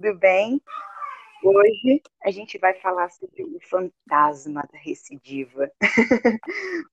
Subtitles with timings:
[0.00, 0.62] tudo bem?
[1.44, 5.70] Hoje a gente vai falar sobre o fantasma da recidiva.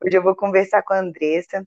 [0.03, 1.65] Hoje eu vou conversar com a Andressa.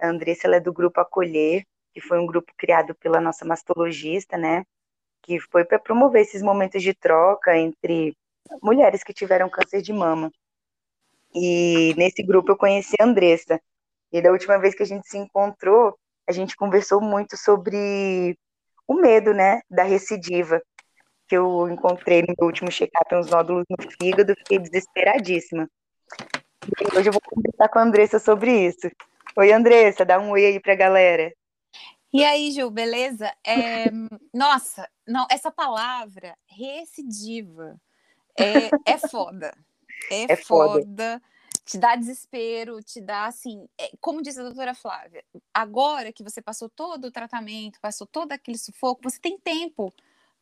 [0.00, 1.64] A Andressa é do grupo Acolher,
[1.94, 4.64] que foi um grupo criado pela nossa mastologista, né?
[5.22, 8.16] Que foi para promover esses momentos de troca entre
[8.60, 10.32] mulheres que tiveram câncer de mama.
[11.32, 13.60] E nesse grupo eu conheci a Andressa.
[14.12, 15.96] E da última vez que a gente se encontrou,
[16.28, 18.36] a gente conversou muito sobre
[18.90, 20.60] o medo, né, da recidiva,
[21.30, 25.70] que eu encontrei no meu último check-up uns nódulos no fígado, fiquei desesperadíssima.
[26.66, 28.90] E hoje eu vou conversar com a Andressa sobre isso.
[29.36, 31.32] Oi, Andressa, dá um oi aí pra galera.
[32.12, 33.32] E aí, Gil, beleza?
[33.46, 33.84] É,
[34.34, 37.80] nossa, não, essa palavra recidiva
[38.36, 39.56] é, é foda.
[40.10, 40.80] É, é foda.
[40.80, 41.22] foda
[41.62, 46.40] te dá desespero, te dá assim, é, como diz a doutora Flávia, agora que você
[46.40, 49.92] passou todo o tratamento, passou todo aquele sufoco, você tem tempo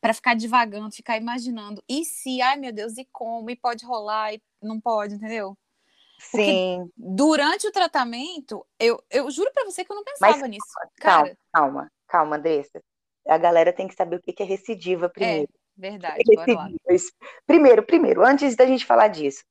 [0.01, 4.33] para ficar divagando, ficar imaginando, e se, ai meu Deus, e como, e pode rolar,
[4.33, 5.57] e não pode, entendeu?
[6.31, 6.91] Porque Sim.
[6.97, 10.65] durante o tratamento, eu, eu juro para você que eu não pensava Mas, nisso.
[10.99, 12.81] Cara, calma, calma, calma, Andressa.
[13.27, 15.49] A galera tem que saber o que é recidiva é, primeiro.
[15.77, 16.69] É, verdade, bora lá.
[17.45, 19.43] Primeiro, primeiro, antes da gente falar disso,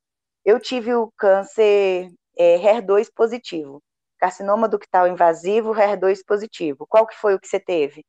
[0.44, 3.82] eu tive o câncer é, HER2 positivo,
[4.18, 6.86] carcinoma ductal invasivo, HER2 positivo.
[6.86, 8.04] Qual que foi o que você teve?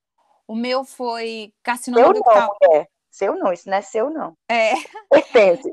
[0.50, 2.58] O meu foi carcinoma seu ductal.
[2.60, 2.88] Não, é.
[3.12, 4.36] Seu não, isso não é seu, não.
[4.48, 4.74] É.
[5.08, 5.72] Pertence.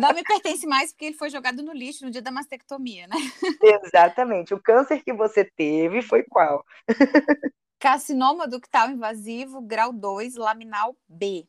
[0.00, 3.14] Não me pertence mais porque ele foi jogado no lixo no dia da mastectomia, né?
[3.84, 4.52] Exatamente.
[4.52, 6.64] O câncer que você teve foi qual?
[7.78, 11.46] Carcinoma ductal invasivo, grau 2, laminal B.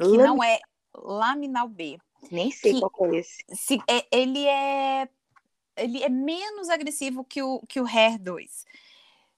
[0.00, 0.60] Que não é
[0.94, 1.98] laminal B.
[2.30, 3.42] Nem sei que, qual é esse.
[3.52, 5.08] Se, é, ele é
[5.76, 8.64] ele é menos agressivo que o, que o HER2.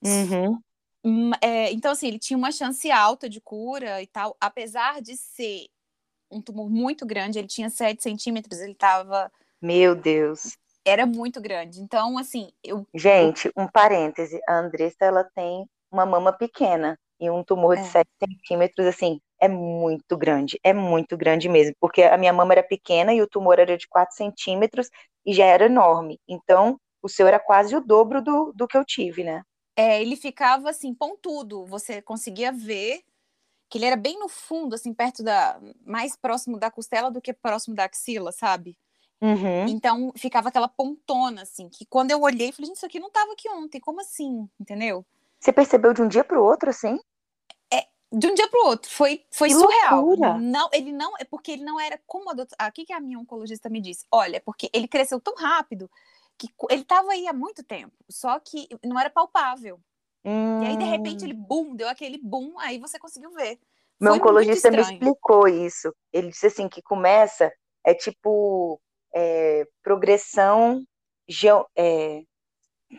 [0.05, 0.59] Uhum.
[1.05, 5.17] Hum, é, então, assim, ele tinha uma chance alta de cura e tal, apesar de
[5.17, 5.67] ser
[6.31, 9.31] um tumor muito grande, ele tinha 7 centímetros, ele estava.
[9.61, 10.57] Meu Deus.
[10.85, 11.81] Era muito grande.
[11.81, 12.51] Então, assim.
[12.63, 12.87] Eu...
[12.95, 17.87] Gente, um parêntese: a Andressa ela tem uma mama pequena e um tumor de é.
[17.87, 22.63] 7 centímetros, assim, é muito grande, é muito grande mesmo, porque a minha mama era
[22.63, 24.89] pequena e o tumor era de 4 centímetros
[25.27, 26.19] e já era enorme.
[26.29, 29.43] Então, o seu era quase o dobro do, do que eu tive, né?
[29.81, 33.03] É, ele ficava assim, pontudo, você conseguia ver
[33.69, 35.59] que ele era bem no fundo, assim, perto da.
[35.87, 38.77] mais próximo da costela do que próximo da axila, sabe?
[39.23, 39.67] Uhum.
[39.69, 43.33] Então ficava aquela pontona, assim, que quando eu olhei, falei, gente, isso aqui não tava
[43.33, 44.47] aqui ontem, como assim?
[44.59, 45.05] Entendeu?
[45.39, 46.99] Você percebeu de um dia para o outro, assim?
[48.13, 48.91] de um dia para o outro.
[48.91, 50.05] Foi, foi que surreal.
[50.05, 50.39] Loucura.
[50.39, 52.57] Não, ele não, é porque ele não era como a doutora.
[52.59, 55.89] Aqui que a minha oncologista me disse: olha, é porque ele cresceu tão rápido
[56.41, 59.79] que ele estava aí há muito tempo, só que não era palpável.
[60.25, 60.63] Hum.
[60.63, 63.59] E aí, de repente, ele bum, deu aquele boom, aí você conseguiu ver.
[64.01, 65.95] Meu Foi oncologista me explicou isso.
[66.13, 67.53] Ele disse assim que começa,
[67.85, 68.81] é tipo
[69.15, 70.83] é, progressão
[71.29, 72.23] geo, é,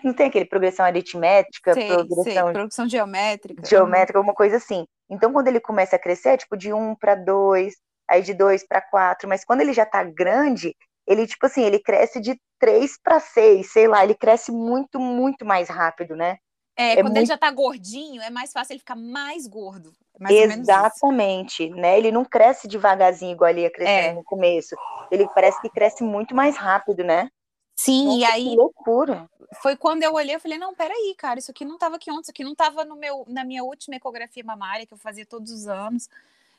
[0.03, 3.65] não tem aquele progressão aritmética, sei, progressão, sei, progressão geométrica.
[3.65, 4.85] Geométrica, alguma coisa assim.
[5.09, 7.73] Então, quando ele começa a crescer, é tipo de 1 para 2,
[8.07, 10.75] aí de 2 para 4, mas quando ele já tá grande,
[11.11, 15.45] ele, tipo assim, ele cresce de 3 para 6, sei lá, ele cresce muito, muito
[15.45, 16.37] mais rápido, né?
[16.75, 17.17] É, é quando muito...
[17.17, 19.93] ele já tá gordinho, é mais fácil ele ficar mais gordo.
[20.19, 21.97] Mais Exatamente, né?
[21.97, 24.13] Ele não cresce devagarzinho igual ele ia crescendo é.
[24.13, 24.75] no começo.
[25.09, 27.29] Ele parece que cresce muito mais rápido, né?
[27.75, 28.49] Sim, Nossa, e aí.
[28.49, 29.29] Que loucura.
[29.61, 32.21] Foi quando eu olhei, eu falei, não, peraí, cara, isso aqui não estava aqui ontem,
[32.21, 35.51] isso aqui não estava no meu, na minha última ecografia mamária, que eu fazia todos
[35.51, 36.07] os anos.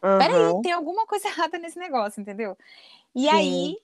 [0.03, 0.19] Uhum.
[0.19, 2.57] Peraí, tem alguma coisa errada nesse negócio, entendeu?
[3.15, 3.29] E Sim.
[3.29, 3.79] aí,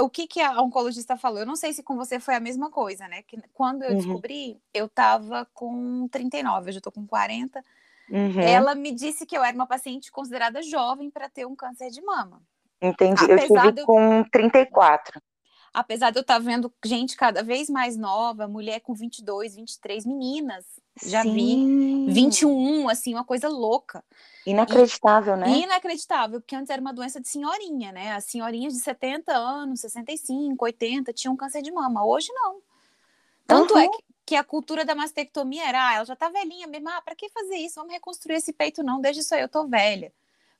[0.00, 1.40] o que, que a oncologista falou?
[1.40, 3.22] Eu não sei se com você foi a mesma coisa, né?
[3.22, 3.96] Que quando eu uhum.
[3.96, 7.62] descobri, eu estava com 39, eu já estou com 40.
[8.10, 8.40] Uhum.
[8.40, 12.02] Ela me disse que eu era uma paciente considerada jovem para ter um câncer de
[12.02, 12.42] mama.
[12.80, 13.24] Entendi.
[13.24, 15.20] Apesar eu tive com 34
[15.72, 20.04] apesar de eu estar tá vendo gente cada vez mais nova, mulher com 22, 23,
[20.06, 20.64] meninas,
[21.04, 21.34] já Sim.
[22.06, 24.04] vi 21, assim, uma coisa louca.
[24.46, 25.48] Inacreditável, e, né?
[25.60, 28.12] Inacreditável, porque antes era uma doença de senhorinha, né?
[28.12, 32.04] As senhorinhas de 70 anos, 65, 80 tinham câncer de mama.
[32.04, 32.60] Hoje não.
[33.46, 33.80] Tanto uhum.
[33.80, 37.00] é que, que, a cultura da mastectomia era, ah, ela já tá velhinha mesmo, ah,
[37.00, 37.76] pra que fazer isso?
[37.76, 40.12] Vamos reconstruir esse peito, não, desde isso aí eu tô velha.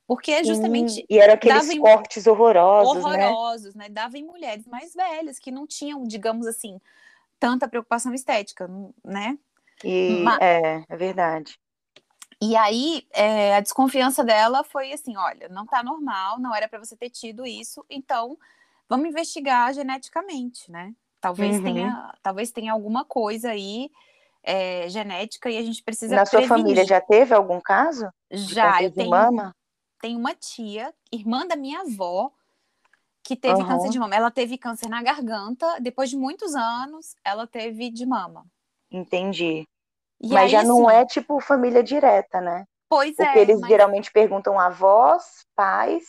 [0.07, 0.93] Porque é justamente.
[0.93, 1.79] Sim, e eram aqueles em...
[1.79, 3.03] cortes horrorosos.
[3.03, 3.27] Né?
[3.29, 3.85] Horrorosos, né?
[3.85, 3.89] né?
[3.89, 6.79] Dava em mulheres mais velhas, que não tinham, digamos assim,
[7.39, 8.69] tanta preocupação estética,
[9.03, 9.37] né?
[9.83, 10.39] E Mas...
[10.41, 11.57] é, é verdade.
[12.41, 16.79] E aí, é, a desconfiança dela foi assim: olha, não tá normal, não era para
[16.79, 18.37] você ter tido isso, então
[18.89, 20.93] vamos investigar geneticamente, né?
[21.21, 21.63] Talvez, uhum.
[21.63, 23.89] tenha, talvez tenha alguma coisa aí
[24.43, 26.15] é, genética e a gente precisa.
[26.15, 28.09] Na sua família já teve algum caso?
[28.29, 29.55] Já, eu tenho, mama?
[30.03, 32.29] Tem uma tia, irmã da minha avó,
[33.23, 33.67] que teve Aham.
[33.69, 34.13] câncer de mama.
[34.13, 38.45] Ela teve câncer na garganta, depois de muitos anos, ela teve de mama.
[38.91, 39.65] Entendi.
[40.21, 42.65] E Mas aí, já não assim, é tipo família direta, né?
[42.89, 46.03] Pois Porque é, eles mas geralmente perguntam avós, pais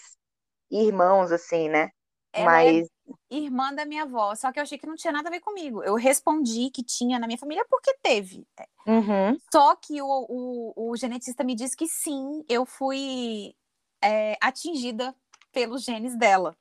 [0.70, 1.90] e irmãos, assim, né?
[2.32, 2.88] ela é Mas,
[3.30, 5.82] irmã da minha avó, só que eu achei que não tinha nada a ver comigo.
[5.84, 8.46] Eu respondi que tinha na minha família porque teve.
[8.86, 9.38] uhum.
[9.52, 10.06] Só que o,
[10.76, 13.54] o, o geneticista me disse que sim, eu fui
[14.04, 15.14] é, atingida
[15.52, 16.56] pelos genes dela.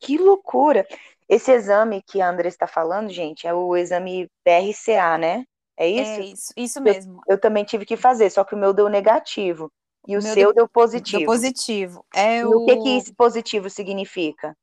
[0.00, 0.86] Que loucura!
[1.28, 5.44] Esse exame que a Andressa está falando, gente, é o exame BRCA, né?
[5.76, 6.10] É isso?
[6.10, 7.20] É isso, isso mesmo.
[7.28, 9.70] Eu também tive que fazer, só que o meu deu negativo.
[10.06, 11.24] E o, O seu deu- deu positivo.
[11.26, 12.06] positivo.
[12.14, 14.56] É E o que que esse positivo significa?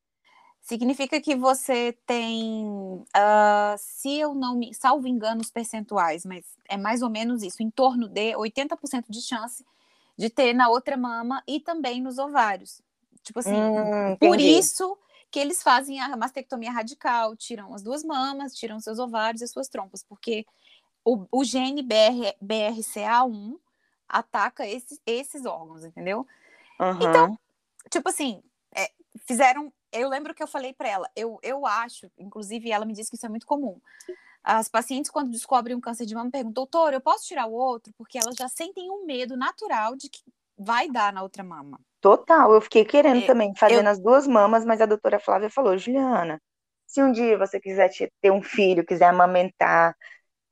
[0.61, 6.77] Significa que você tem, ah, se eu não me, salvo engano os percentuais, mas é
[6.77, 9.65] mais ou menos isso, em torno de 80% de chance
[10.17, 12.81] de ter na outra mama e também nos ovários.
[13.23, 14.97] Tipo assim, Hum, por isso
[15.31, 19.51] que eles fazem a mastectomia radical, tiram as duas mamas, tiram seus ovários e as
[19.51, 20.45] suas trompas, porque
[21.03, 23.57] o, o gene BR, BRCA1
[24.07, 26.27] ataca esses, esses órgãos, entendeu?
[26.79, 27.37] Aham.
[27.89, 28.43] tipo assim,
[28.75, 28.91] é,
[29.25, 29.73] fizeram.
[29.91, 33.15] Eu lembro que eu falei para ela, eu, eu acho, inclusive ela me disse que
[33.15, 33.79] isso é muito comum.
[34.43, 37.93] As pacientes, quando descobrem um câncer de mama, perguntam, doutor, eu posso tirar o outro?
[37.97, 40.21] Porque elas já sentem um medo natural de que
[40.57, 41.79] vai dar na outra mama.
[42.01, 45.77] Total, eu fiquei querendo É, também, fazendo as duas mamas, mas a doutora Flávia falou,
[45.77, 46.41] Juliana,
[46.85, 49.95] se um dia você quiser te- ter um filho, quiser amamentar,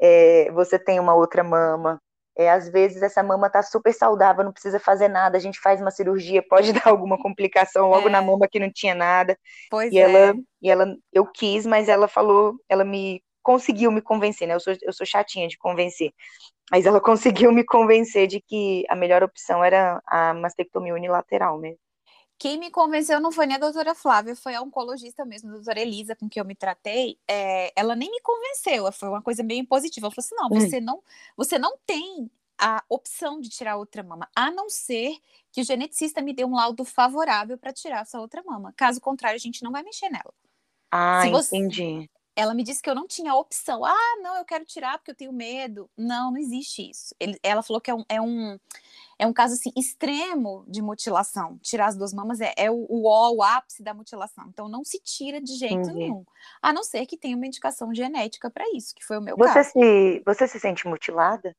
[0.01, 2.01] é, você tem uma outra mama,
[2.37, 5.81] é, às vezes essa mama tá super saudável, não precisa fazer nada, a gente faz
[5.81, 8.23] uma cirurgia, pode dar alguma complicação logo na É.
[8.23, 9.37] mama que não tinha nada,
[9.69, 10.01] Pois e é.
[10.01, 14.55] ela, e ela, eu quis, mas ela falou, ela me conseguiu me convencer, né?
[14.55, 16.11] Eu sou, eu sou chatinha de convencer,
[16.71, 21.79] mas ela conseguiu me convencer de que a melhor opção era a mastectomia unilateral mesmo.
[22.37, 25.79] Quem me convenceu não foi nem a doutora Flávia, foi a oncologista mesmo, a doutora
[25.79, 27.19] Elisa, com quem eu me tratei.
[27.27, 30.07] É, ela nem me convenceu, foi uma coisa meio impositiva.
[30.07, 30.59] Ela falou assim: não, Hum.
[30.61, 31.03] você não,
[31.37, 35.15] você não tem a opção de tirar outra mama, a não ser
[35.51, 38.73] que o geneticista me dê um laudo favorável para tirar essa outra mama.
[38.75, 40.33] Caso contrário, a gente não vai mexer nela.
[40.91, 42.09] Ah, você- entendi.
[42.35, 43.83] Ela me disse que eu não tinha opção.
[43.83, 45.89] Ah, não, eu quero tirar porque eu tenho medo.
[45.97, 47.13] Não, não existe isso.
[47.19, 48.57] Ele- ela falou que é um, é um,
[49.19, 51.57] é um caso assim, extremo de mutilação.
[51.59, 54.45] Tirar as duas mamas é, é o, o o ápice da mutilação.
[54.47, 55.93] Então não se tira de jeito Entendi.
[55.97, 56.25] nenhum.
[56.61, 59.53] A não ser que tenha uma indicação genética para isso, que foi o meu Você
[59.53, 59.69] caso.
[59.71, 61.55] se, você se sente mutilada?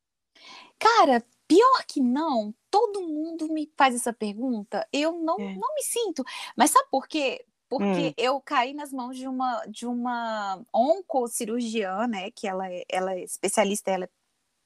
[0.79, 4.89] Cara, pior que não, todo mundo me faz essa pergunta.
[4.93, 5.55] Eu não, É.
[5.55, 6.25] não me sinto.
[6.57, 7.45] Mas sabe por quê?
[7.73, 8.15] Porque Hum.
[8.19, 12.31] eu caí nas mãos de uma de uma oncocirurgiã, né?
[12.31, 14.09] Que ela é, ela é especialista, ela é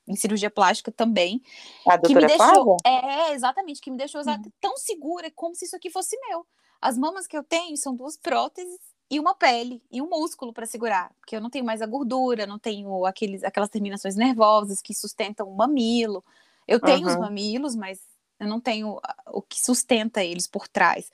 [0.09, 1.41] em cirurgia plástica também,
[1.85, 2.77] A que me doutora deixou, Flávia?
[2.85, 4.47] é, exatamente, que me deixou Hum.
[4.61, 6.47] tão segura como se isso aqui fosse meu.
[6.81, 8.79] As mamas que eu tenho são duas próteses
[9.11, 12.47] e uma pele e um músculo para segurar, porque eu não tenho mais a gordura,
[12.47, 16.25] não tenho aqueles, aquelas terminações nervosas que sustentam o mamilo.
[16.69, 17.17] Eu tenho os Aham.
[17.17, 18.01] mamilos, mas
[18.41, 21.11] eu não tenho o que sustenta eles por trás.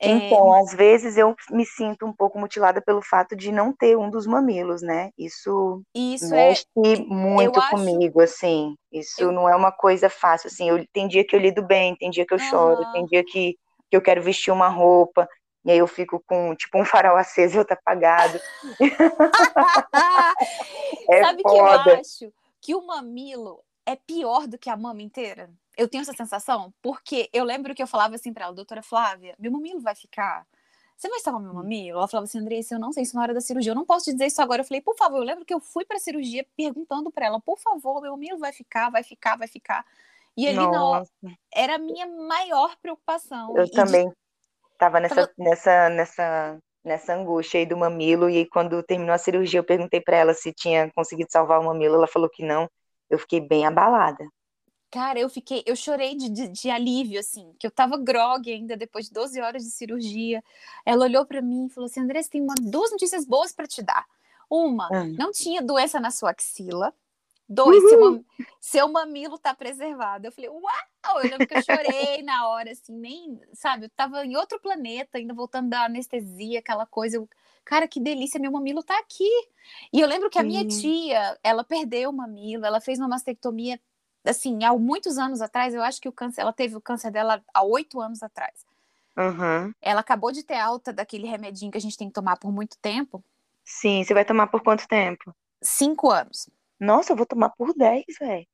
[0.00, 3.96] É, Então, às vezes eu me sinto um pouco mutilada pelo fato de não ter
[3.96, 5.10] um dos mamilos, né?
[5.16, 6.66] Isso isso é, mexe
[7.06, 8.74] muito acho- comigo, assim.
[8.92, 10.68] Isso eu- não é uma coisa fácil, assim.
[10.68, 12.92] Eu, tem dia que eu lido bem, tem dia que eu choro, Aham.
[12.92, 13.56] tem dia que,
[13.90, 15.28] que eu quero vestir uma roupa,
[15.64, 18.38] e aí eu fico com, tipo, um farol aceso e outro apagado.
[21.10, 25.50] É Sabe que eu acho que o mamilo é pior do que a mama inteira?
[25.76, 29.34] Eu tenho essa sensação, porque eu lembro que eu falava assim pra ela, doutora Flávia,
[29.38, 30.46] meu mamilo vai ficar.
[30.96, 31.56] Você vai salvar meu Hum.
[31.56, 31.98] mamilo?
[31.98, 34.04] Ela falava assim, Andressa, eu não sei isso na hora da cirurgia, eu não posso
[34.06, 34.62] te dizer isso agora.
[34.62, 37.58] Eu falei, por favor, eu lembro que eu fui pra cirurgia perguntando pra ela, por
[37.58, 39.84] favor, meu mamilo vai ficar, vai ficar, vai ficar.
[40.36, 41.10] E ali na hora, Nossa,
[41.52, 43.56] era a minha maior preocupação.
[43.56, 44.12] eu E de- também
[44.78, 49.18] tava nessa, Tava- nessa, nessa, nessa angústia aí do mamilo, e aí quando terminou a
[49.18, 52.68] cirurgia eu perguntei pra ela se tinha conseguido salvar o mamilo, ela falou que não.
[53.10, 54.24] Eu fiquei bem abalada.
[54.94, 58.76] Cara, eu fiquei, eu chorei de, de, de alívio, assim, que eu tava grogue ainda
[58.76, 60.40] depois de 12 horas de cirurgia.
[60.86, 63.82] Ela olhou pra mim e falou assim: Andressa, tem uma, duas notícias boas pra te
[63.82, 64.06] dar.
[64.48, 65.16] Uma, Hum.
[65.18, 66.94] não tinha doença na sua axila.
[67.48, 68.24] Dois, seu, mam-
[68.60, 70.28] seu mamilo tá preservado.
[70.28, 71.20] Eu falei, uau!
[71.20, 75.18] Eu lembro que eu chorei na hora, assim, nem, sabe, eu tava em outro planeta,
[75.18, 77.16] ainda voltando da anestesia, aquela coisa.
[77.16, 77.28] Eu,
[77.64, 79.28] cara, que delícia, meu mamilo tá aqui.
[79.92, 80.68] E eu lembro que a minha Sim.
[80.68, 83.80] tia, ela perdeu o mamilo, ela fez uma mastectomia
[84.24, 87.42] assim, há muitos anos atrás, eu acho que o câncer, ela teve o câncer dela
[87.52, 88.64] há oito anos atrás.
[89.16, 89.72] Uhum.
[89.80, 92.76] Ela acabou de ter alta daquele remedinho que a gente tem que tomar por muito
[92.78, 93.22] tempo,
[93.64, 95.34] Sim, você vai tomar por quanto tempo?
[95.62, 96.48] cinco anos.
[96.78, 98.46] Nossa, eu vou tomar por 10, velho.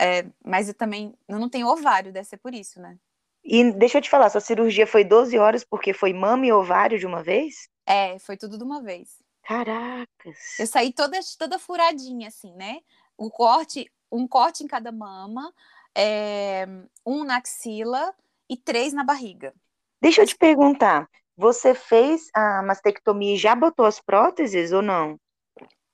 [0.00, 2.98] É, mas eu também, eu não tenho ovário, deve ser por isso, né?
[3.44, 6.98] E deixa eu te falar, sua cirurgia foi 12 horas porque foi mama e ovário
[6.98, 7.68] de uma vez?
[7.84, 9.22] É, foi tudo de uma vez.
[9.42, 10.58] Caracas.
[10.58, 12.80] Eu saí toda, toda furadinha, assim, né?
[13.16, 15.52] O corte, um corte em cada mama,
[15.96, 16.66] é,
[17.04, 18.14] um na axila
[18.48, 19.54] e três na barriga.
[20.00, 25.18] Deixa eu te perguntar, você fez a mastectomia e já botou as próteses ou não?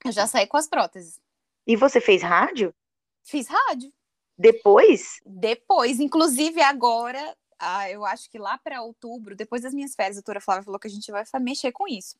[0.04, 1.20] Eu já saí com as próteses.
[1.66, 2.74] E você fez rádio?
[3.22, 3.92] Fiz rádio.
[4.36, 5.20] Depois?
[5.24, 10.20] Depois, inclusive agora, ah, eu acho que lá para outubro, depois das minhas férias, a
[10.20, 12.16] doutora Flávia falou que a gente vai mexer com isso.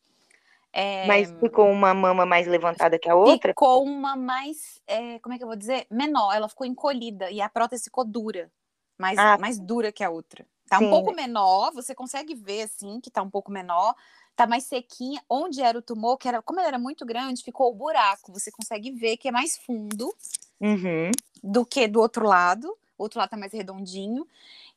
[0.71, 3.51] É, Mas ficou uma mama mais levantada que a outra?
[3.51, 5.87] Ficou uma mais, é, como é que eu vou dizer?
[5.89, 8.51] Menor, ela ficou encolhida e a prótese ficou dura,
[8.97, 10.45] mais, ah, mais dura que a outra.
[10.69, 10.85] Tá sim.
[10.85, 13.95] um pouco menor, você consegue ver assim que tá um pouco menor,
[14.35, 15.19] tá mais sequinha.
[15.27, 18.31] Onde era o tumor, que era, como ele era muito grande, ficou o buraco.
[18.31, 20.13] Você consegue ver que é mais fundo
[20.61, 21.09] uhum.
[21.43, 22.67] do que do outro lado.
[22.97, 24.27] O outro lado tá mais redondinho.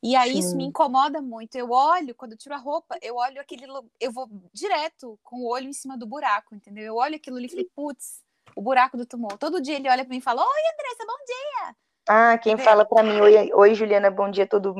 [0.03, 0.39] E aí Sim.
[0.39, 1.55] isso me incomoda muito.
[1.55, 3.65] Eu olho, quando eu tiro a roupa, eu olho aquele.
[4.01, 6.85] Eu vou direto com o olho em cima do buraco, entendeu?
[6.85, 8.23] Eu olho aquilo ali e falei, putz,
[8.57, 9.39] o buraco do tumor.
[9.39, 11.77] Todo dia ele olha para mim e fala: Oi, Andressa, bom dia.
[12.09, 14.75] Ah, quem fala para mim, oi, oi, Juliana, bom dia, todo,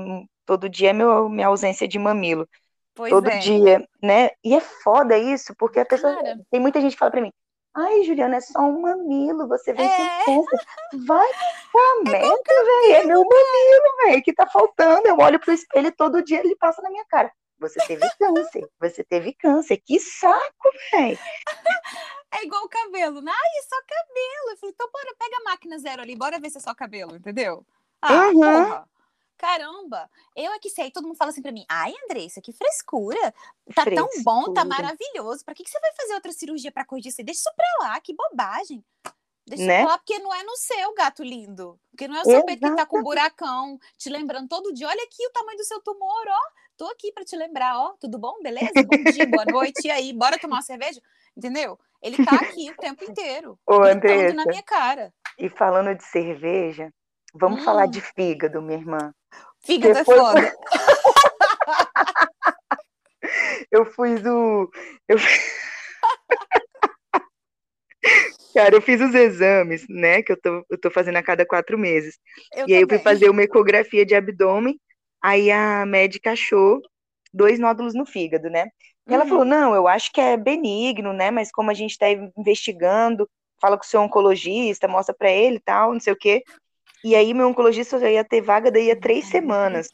[0.45, 2.49] todo dia é meu, minha ausência de mamilo.
[2.95, 3.39] Pois todo é.
[3.39, 4.31] dia, né?
[4.45, 6.15] E é foda isso, porque a pessoa.
[6.15, 6.41] Cara.
[6.51, 7.33] Tem muita gente que fala para mim,
[7.75, 10.25] Ai, Juliana, é só um mamilo, você vem é.
[10.25, 10.67] com câncer.
[11.07, 11.29] Vai
[11.73, 12.93] pra é merda, velho.
[12.93, 15.09] É meu mamilo, velho, que tá faltando.
[15.09, 17.33] Eu olho pro espelho todo dia, ele passa na minha cara.
[17.59, 19.79] Você teve câncer, você teve câncer.
[19.79, 21.19] Que saco, velho.
[22.35, 23.33] É igual o cabelo, né?
[23.33, 24.51] Ai, é só cabelo.
[24.51, 27.17] Eu falei, então bora, pega a máquina zero ali, bora ver se é só cabelo,
[27.17, 27.65] entendeu?
[28.03, 28.41] Ah, uhum.
[28.41, 28.92] porra
[29.43, 33.35] caramba, eu é que sei, todo mundo fala assim pra mim, ai, Andressa, que frescura,
[33.75, 33.97] tá frescura.
[33.97, 37.25] tão bom, tá maravilhoso, pra que, que você vai fazer outra cirurgia pra corrigir isso?
[37.25, 38.85] Deixa isso pra lá, que bobagem.
[39.45, 39.75] Deixa né?
[39.75, 42.45] isso pra lá, porque não é no seu, gato lindo, porque não é o seu
[42.45, 45.65] peito que tá com um buracão, te lembrando todo dia, olha aqui o tamanho do
[45.65, 46.41] seu tumor, ó,
[46.77, 48.73] tô aqui pra te lembrar, ó, tudo bom, beleza?
[48.87, 51.03] Bom dia, boa noite, e aí, bora tomar uma cerveja?
[51.37, 51.77] Entendeu?
[52.01, 55.13] Ele tá aqui o tempo inteiro, Ô, Andressa, na minha cara.
[55.37, 56.93] E falando de cerveja,
[57.33, 57.65] vamos hum.
[57.65, 59.13] falar de fígado, minha irmã.
[59.65, 60.19] Fígado é Depois...
[60.19, 60.57] é foda.
[63.71, 64.71] eu fui do.
[65.09, 65.19] Eu...
[68.55, 70.23] Cara, eu fiz os exames, né?
[70.23, 72.19] Que eu tô, eu tô fazendo a cada quatro meses.
[72.53, 72.77] Eu e também.
[72.77, 74.79] aí eu fui fazer uma ecografia de abdômen.
[75.23, 76.83] Aí a médica achou
[77.33, 78.69] dois nódulos no fígado, né?
[79.09, 79.31] E ela uhum.
[79.31, 81.31] falou: não, eu acho que é benigno, né?
[81.31, 83.29] Mas como a gente tá investigando,
[83.61, 86.43] fala com o seu oncologista, mostra para ele e tal, não sei o quê.
[87.05, 89.91] E aí meu oncologista já ia ter vaga daí a três semanas.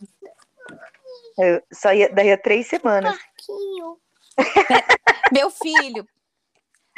[1.38, 3.16] Eu só ia daí a três semanas.
[5.32, 6.06] meu filho.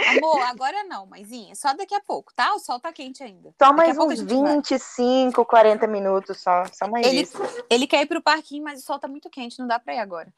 [0.07, 1.55] Amor, agora não, mãezinha.
[1.55, 2.55] Só daqui a pouco, tá?
[2.55, 3.55] O sol tá quente ainda.
[3.63, 5.47] Só mais uns 25, vai.
[5.47, 6.65] 40 minutos só.
[6.73, 7.39] Só mais ele, isso.
[7.69, 9.99] Ele quer ir pro parquinho, mas o sol tá muito quente, não dá pra ir
[9.99, 10.33] agora.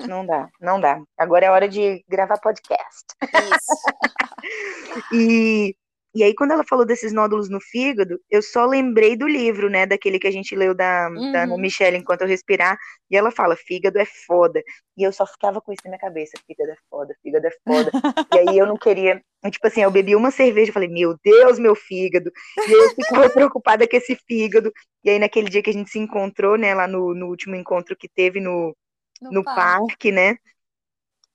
[0.00, 1.00] Não dá, não dá.
[1.16, 3.06] Agora é hora de gravar podcast.
[3.22, 5.12] Isso.
[5.12, 5.74] e
[6.16, 9.84] e aí, quando ela falou desses nódulos no fígado, eu só lembrei do livro, né?
[9.84, 11.30] Daquele que a gente leu da, uhum.
[11.30, 12.78] da Michelle, Enquanto Eu Respirar.
[13.10, 14.62] E ela fala, fígado é foda.
[14.96, 17.90] E eu só ficava com isso na minha cabeça, fígado é foda, fígado é foda.
[18.34, 19.22] e aí eu não queria...
[19.50, 22.32] Tipo assim, eu bebi uma cerveja, falei, meu Deus, meu fígado.
[22.66, 24.72] E eu ficava preocupada com esse fígado.
[25.04, 26.74] E aí, naquele dia que a gente se encontrou, né?
[26.74, 28.74] Lá no, no último encontro que teve no,
[29.20, 29.86] no, no parque.
[29.86, 30.36] parque, né?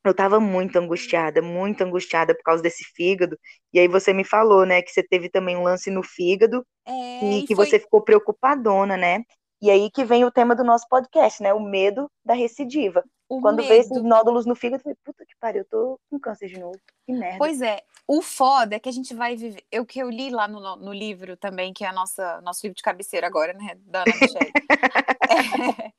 [0.10, 3.38] Eu tava muito angustiada, muito angustiada por causa desse fígado.
[3.74, 7.24] E aí você me falou, né, que você teve também um lance no fígado é,
[7.24, 7.66] e que foi...
[7.66, 9.24] você ficou preocupadona, né?
[9.62, 11.54] E aí que vem o tema do nosso podcast, né?
[11.54, 13.04] O medo da recidiva.
[13.30, 13.70] O Quando medo.
[13.70, 16.60] vê esses nódulos no fígado, eu falei, puta que pariu, eu tô com câncer de
[16.60, 16.78] novo.
[17.06, 17.38] Que merda.
[17.38, 17.80] Pois é.
[18.08, 19.64] O foda é que a gente vai viver.
[19.76, 22.76] O que eu li lá no, no livro também, que é a nossa nosso livro
[22.76, 23.78] de cabeceira agora, né?
[23.86, 24.52] Da Ana Michelle.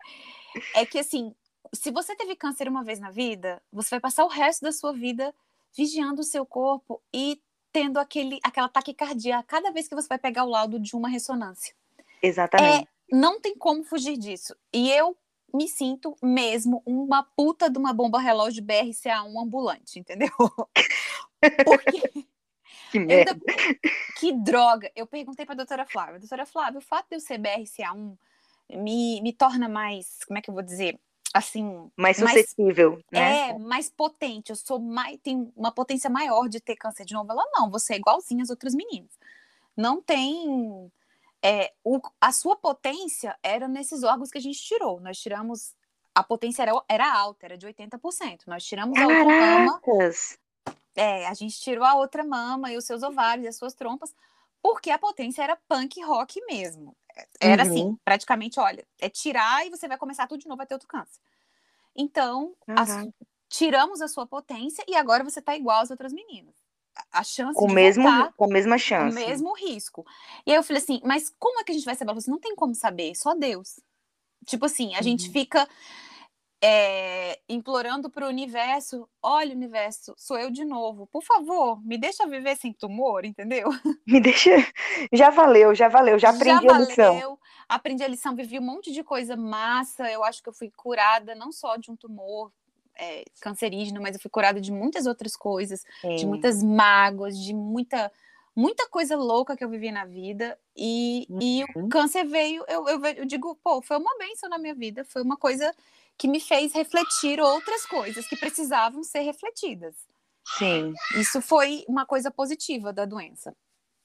[0.74, 1.32] é, é que assim,
[1.74, 4.92] se você teve câncer uma vez na vida, você vai passar o resto da sua
[4.92, 5.34] vida
[5.74, 7.40] vigiando o seu corpo e
[7.72, 11.74] tendo aquele, aquela taquicardia cada vez que você vai pegar o laudo de uma ressonância.
[12.22, 12.84] Exatamente.
[12.84, 14.54] É, não tem como fugir disso.
[14.72, 15.16] E eu
[15.52, 20.30] me sinto mesmo uma puta de uma bomba relógio BRCA1 ambulante, entendeu?
[21.64, 22.26] Porque.
[22.90, 23.40] Que merda.
[24.20, 24.90] que droga.
[24.94, 28.16] Eu perguntei para a doutora Flávia, doutora Flávia, o fato de eu ser BRCA1
[28.70, 30.98] me, me torna mais, como é que eu vou dizer?
[31.32, 33.50] Assim mais suscetível, mais, né?
[33.50, 34.50] É, mais potente.
[34.50, 37.30] Eu sou mais tenho uma potência maior de ter câncer de novo.
[37.30, 39.10] Ela não, você é igualzinha às outras meninas.
[39.76, 40.90] Não tem
[41.42, 45.00] é, o, a sua potência era nesses órgãos que a gente tirou.
[45.00, 45.74] Nós tiramos
[46.14, 48.42] a potência era, era alta, era de 80%.
[48.46, 49.80] Nós tiramos a outra mama.
[50.94, 54.14] É, a gente tirou a outra mama e os seus ovários e as suas trompas,
[54.62, 56.94] porque a potência era punk rock mesmo.
[57.40, 57.88] Era assim, uhum.
[57.88, 60.88] assim, praticamente, olha, é tirar e você vai começar tudo de novo, vai ter outro
[60.88, 61.20] câncer.
[61.94, 62.54] Então,
[63.48, 66.54] tiramos a sua potência e agora você tá igual às outras meninas.
[67.10, 69.16] A chance com de mesmo, voltar, com a mesma chance.
[69.16, 70.06] Com o mesmo risco.
[70.46, 72.14] E aí eu falei assim, mas como é que a gente vai saber?
[72.14, 73.80] Você não tem como saber, só Deus.
[74.46, 75.02] Tipo assim, a uhum.
[75.02, 75.68] gente fica
[76.62, 82.26] é, implorando para o universo: olha, universo, sou eu de novo, por favor, me deixa
[82.26, 83.68] viver sem tumor, entendeu?
[84.06, 84.50] Me deixa.
[85.12, 87.14] Já valeu, já valeu, já aprendi já a lição.
[87.14, 87.38] Valeu,
[87.68, 90.10] aprendi a lição, vivi um monte de coisa massa.
[90.10, 92.52] Eu acho que eu fui curada não só de um tumor
[92.96, 96.16] é, cancerígeno, mas eu fui curada de muitas outras coisas, Sim.
[96.16, 98.12] de muitas mágoas, de muita
[98.54, 101.38] muita coisa louca que eu vivi na vida e, uhum.
[101.40, 101.88] e o uhum.
[101.88, 105.38] câncer veio, eu, eu, eu, digo, pô, foi uma bênção na minha vida, foi uma
[105.38, 105.74] coisa
[106.18, 109.94] que me fez refletir outras coisas que precisavam ser refletidas.
[110.58, 110.92] Sim.
[111.16, 113.54] Isso foi uma coisa positiva da doença.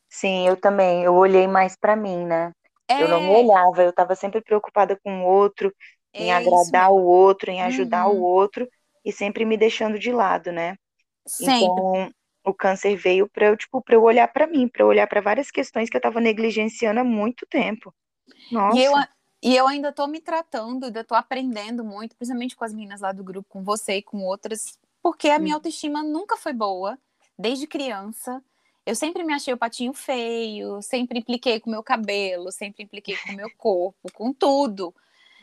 [0.10, 2.54] Sim, eu também, eu olhei mais para mim, né?
[2.88, 3.04] É...
[3.04, 3.38] Eu não me é.
[3.38, 5.74] olhava, eu estava sempre preocupada com o outro,
[6.14, 8.16] em é agradar o outro, em ajudar uhum.
[8.16, 8.68] o outro
[9.04, 10.76] e sempre me deixando de lado, né?
[11.26, 11.66] Sempre.
[11.66, 12.12] Então,
[12.46, 15.20] o câncer veio para eu, tipo, para eu olhar para mim, para eu olhar para
[15.20, 17.94] várias questões que eu estava negligenciando há muito tempo.
[18.52, 18.78] Nossa.
[18.78, 18.94] E eu,
[19.42, 23.12] e eu ainda estou me tratando, ainda estou aprendendo muito, principalmente com as meninas lá
[23.12, 25.58] do grupo, com você e com outras, porque a minha hum.
[25.58, 26.98] autoestima nunca foi boa,
[27.38, 28.44] desde criança.
[28.86, 33.18] Eu sempre me achei o patinho feio, sempre impliquei com o meu cabelo, sempre impliquei
[33.18, 34.94] com o meu corpo, com tudo.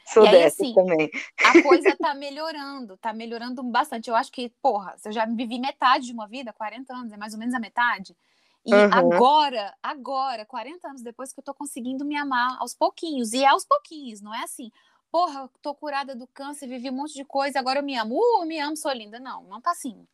[0.07, 1.11] Sou e aí, assim, também.
[1.43, 4.11] A coisa tá melhorando, tá melhorando bastante.
[4.11, 7.17] Eu acho que, porra, se eu já vivi metade de uma vida, 40 anos, é
[7.17, 8.17] mais ou menos a metade.
[8.67, 8.91] E uhum.
[8.93, 13.33] agora, agora, 40 anos depois que eu tô conseguindo me amar aos pouquinhos.
[13.33, 14.71] E é aos pouquinhos, não é assim,
[15.13, 18.17] porra, tô curada do câncer, vivi um monte de coisa, agora eu me amo.
[18.17, 19.21] Uh, eu me amo, sou linda.
[19.21, 20.07] Não, não tá assim.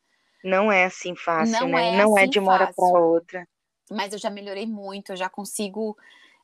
[0.43, 1.95] Não é assim fácil, não né?
[1.95, 3.47] É não é assim é de uma hora para outra.
[3.89, 5.97] Mas eu já melhorei muito, eu já consigo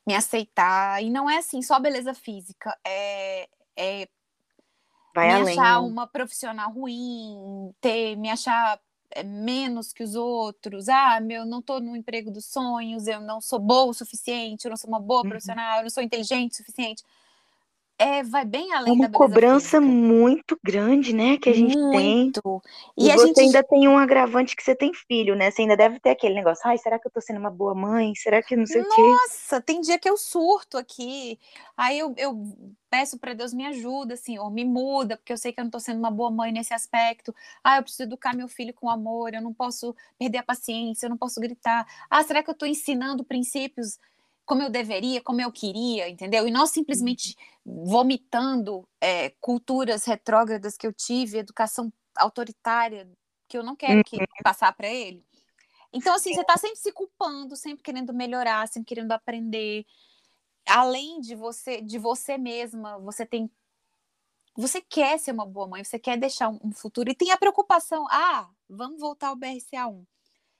[0.06, 1.02] me aceitar.
[1.02, 2.76] E não é assim, só beleza física.
[2.84, 4.08] É, é
[5.14, 5.86] Vai me além, achar né?
[5.88, 8.80] uma profissional ruim, ter, me achar
[9.22, 10.88] menos que os outros.
[10.88, 14.70] Ah, meu, não estou no emprego dos sonhos, eu não sou boa o suficiente, eu
[14.70, 15.28] não sou uma boa uhum.
[15.28, 17.02] profissional, eu não sou inteligente o suficiente
[17.98, 19.80] é, vai bem além é uma da cobrança física.
[19.80, 22.40] muito grande, né, que a gente muito.
[22.40, 22.60] tem.
[22.96, 23.40] E, e você gente...
[23.40, 25.50] ainda tem um agravante que você tem filho, né?
[25.50, 28.14] Você ainda deve ter aquele negócio, ai, será que eu tô sendo uma boa mãe?
[28.14, 29.02] Será que não sei Nossa, o quê?
[29.02, 31.40] Nossa, tem dia que eu surto aqui.
[31.76, 32.56] Aí eu, eu
[32.88, 35.70] peço para Deus me ajuda, assim, ou me muda, porque eu sei que eu não
[35.70, 37.34] tô sendo uma boa mãe nesse aspecto.
[37.64, 41.10] Ah, eu preciso educar meu filho com amor, eu não posso perder a paciência, eu
[41.10, 41.84] não posso gritar.
[42.08, 43.98] Ah, será que eu tô ensinando princípios
[44.48, 46.48] como eu deveria, como eu queria, entendeu?
[46.48, 53.06] E não simplesmente vomitando é, culturas retrógradas que eu tive, educação autoritária
[53.46, 54.24] que eu não quero que uhum.
[54.42, 55.22] passar para ele.
[55.92, 59.84] Então, assim, você está sempre se culpando, sempre querendo melhorar, sempre querendo aprender.
[60.66, 63.50] Além de você, de você mesma, você tem.
[64.56, 68.06] Você quer ser uma boa mãe, você quer deixar um futuro e tem a preocupação.
[68.10, 70.04] Ah, vamos voltar ao BRCA1.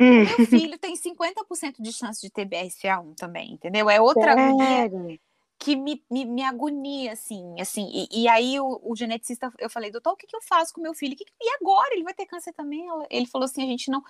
[0.00, 0.24] Hum.
[0.24, 3.90] Meu filho tem 50% de chance de ter BRCA1 também, entendeu?
[3.90, 4.54] É outra Sério?
[4.54, 5.18] agonia
[5.58, 9.90] que me, me, me, agonia, assim, assim, e, e aí o, o, geneticista, eu falei,
[9.90, 11.16] doutor, o que, que eu faço com meu filho?
[11.16, 11.94] Que, e agora?
[11.94, 12.86] Ele vai ter câncer também?
[13.10, 14.02] Ele falou assim, a gente não...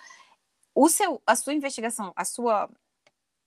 [0.75, 2.69] O seu, a sua investigação, a sua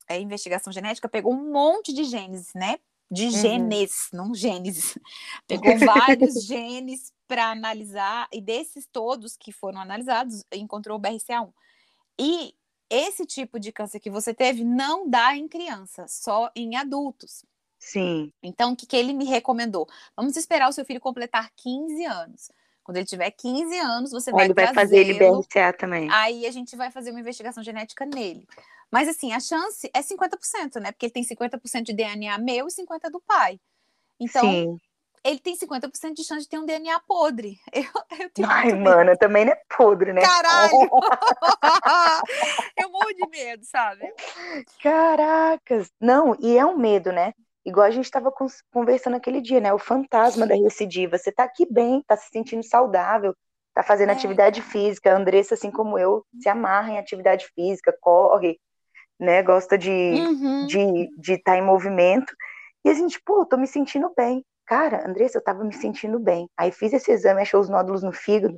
[0.07, 2.79] é, investigação genética pegou um monte de genes, né?
[3.09, 3.31] De uhum.
[3.31, 4.97] genes, não genes.
[5.47, 11.53] Pegou vários genes para analisar, e desses todos que foram analisados, encontrou o BRCA1.
[12.21, 12.53] E
[12.87, 17.43] esse tipo de câncer que você teve não dá em criança, só em adultos.
[17.79, 18.31] Sim.
[18.43, 19.89] Então, o que, que ele me recomendou?
[20.15, 22.51] Vamos esperar o seu filho completar 15 anos.
[22.83, 26.07] Quando ele tiver 15 anos, você vai Ele vai fazer ele BRCA também.
[26.11, 28.47] Aí a gente vai fazer uma investigação genética nele.
[28.91, 30.91] Mas assim, a chance é 50%, né?
[30.91, 33.59] Porque ele tem 50% de DNA meu e 50% do pai.
[34.19, 34.77] Então, Sim
[35.23, 37.59] ele tem 50% de chance de ter um DNA podre.
[37.73, 37.83] Eu,
[38.19, 40.21] eu tenho Ai, mano, também não é podre, né?
[40.21, 40.71] Caralho!
[42.77, 44.13] eu morro de medo, sabe?
[44.81, 45.91] Caracas!
[45.99, 47.33] Não, e é um medo, né?
[47.65, 48.33] Igual a gente estava
[48.71, 49.73] conversando aquele dia, né?
[49.73, 51.17] O fantasma da recidiva.
[51.17, 53.35] Você tá aqui bem, tá se sentindo saudável,
[53.73, 54.13] tá fazendo é.
[54.13, 55.11] atividade física.
[55.11, 58.59] A Andressa, assim como eu, se amarra em atividade física, corre,
[59.19, 59.43] né?
[59.43, 60.65] Gosta de uhum.
[60.65, 62.33] de estar de tá em movimento.
[62.83, 64.43] E a gente, pô, tô me sentindo bem.
[64.71, 66.49] Cara, Andressa, eu tava me sentindo bem.
[66.55, 68.57] Aí fiz esse exame, achou os nódulos no fígado.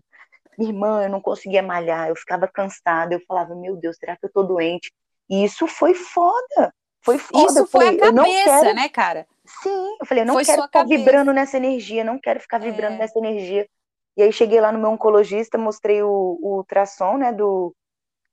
[0.55, 3.15] Minha irmã, eu não conseguia malhar, eu ficava cansada.
[3.15, 4.93] Eu falava, meu Deus, será que eu tô doente?
[5.27, 6.71] E isso foi foda.
[7.01, 7.47] Foi foda.
[7.47, 8.75] Isso foi falei, a cabeça, quero...
[8.75, 9.25] né, cara?
[9.63, 10.99] Sim, eu falei, eu não foi quero ficar cabeça.
[10.99, 12.97] vibrando nessa energia, não quero ficar vibrando é.
[12.99, 13.67] nessa energia.
[14.15, 17.75] E aí cheguei lá no meu oncologista, mostrei o, o ultrassom, né, do,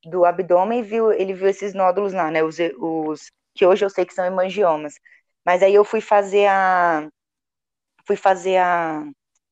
[0.04, 3.88] do abdômen e viu, ele viu esses nódulos lá, né, os, os que hoje eu
[3.88, 4.92] sei que são hemangiomas.
[5.46, 7.08] Mas aí eu fui fazer a.
[8.10, 9.04] Fui fazer a.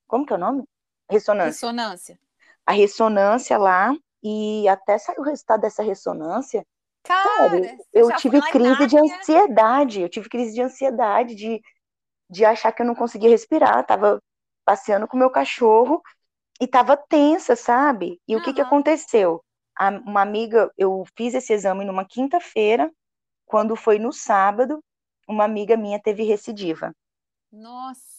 [0.08, 0.64] Como que é o nome?
[1.08, 1.68] Ressonância.
[1.68, 2.20] Ressonância.
[2.66, 6.66] A ressonância lá, e até sair o resultado dessa ressonância.
[7.04, 10.00] Cara, eu tive crise de ansiedade.
[10.00, 11.62] Eu tive crise de ansiedade, de,
[12.28, 13.86] de achar que eu não conseguia respirar.
[13.86, 14.20] Tava
[14.64, 16.02] passeando com meu cachorro
[16.60, 18.20] e tava tensa, sabe?
[18.26, 18.40] E uhum.
[18.40, 19.40] o que que aconteceu?
[19.78, 22.90] A, uma amiga, eu fiz esse exame numa quinta-feira,
[23.46, 24.82] quando foi no sábado,
[25.28, 26.92] uma amiga minha teve recidiva.
[27.52, 28.17] Nossa.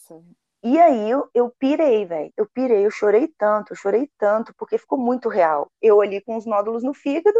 [0.61, 2.33] E aí eu, eu pirei, velho.
[2.35, 5.71] Eu pirei, eu chorei tanto, eu chorei tanto, porque ficou muito real.
[5.81, 7.39] Eu ali com os nódulos no fígado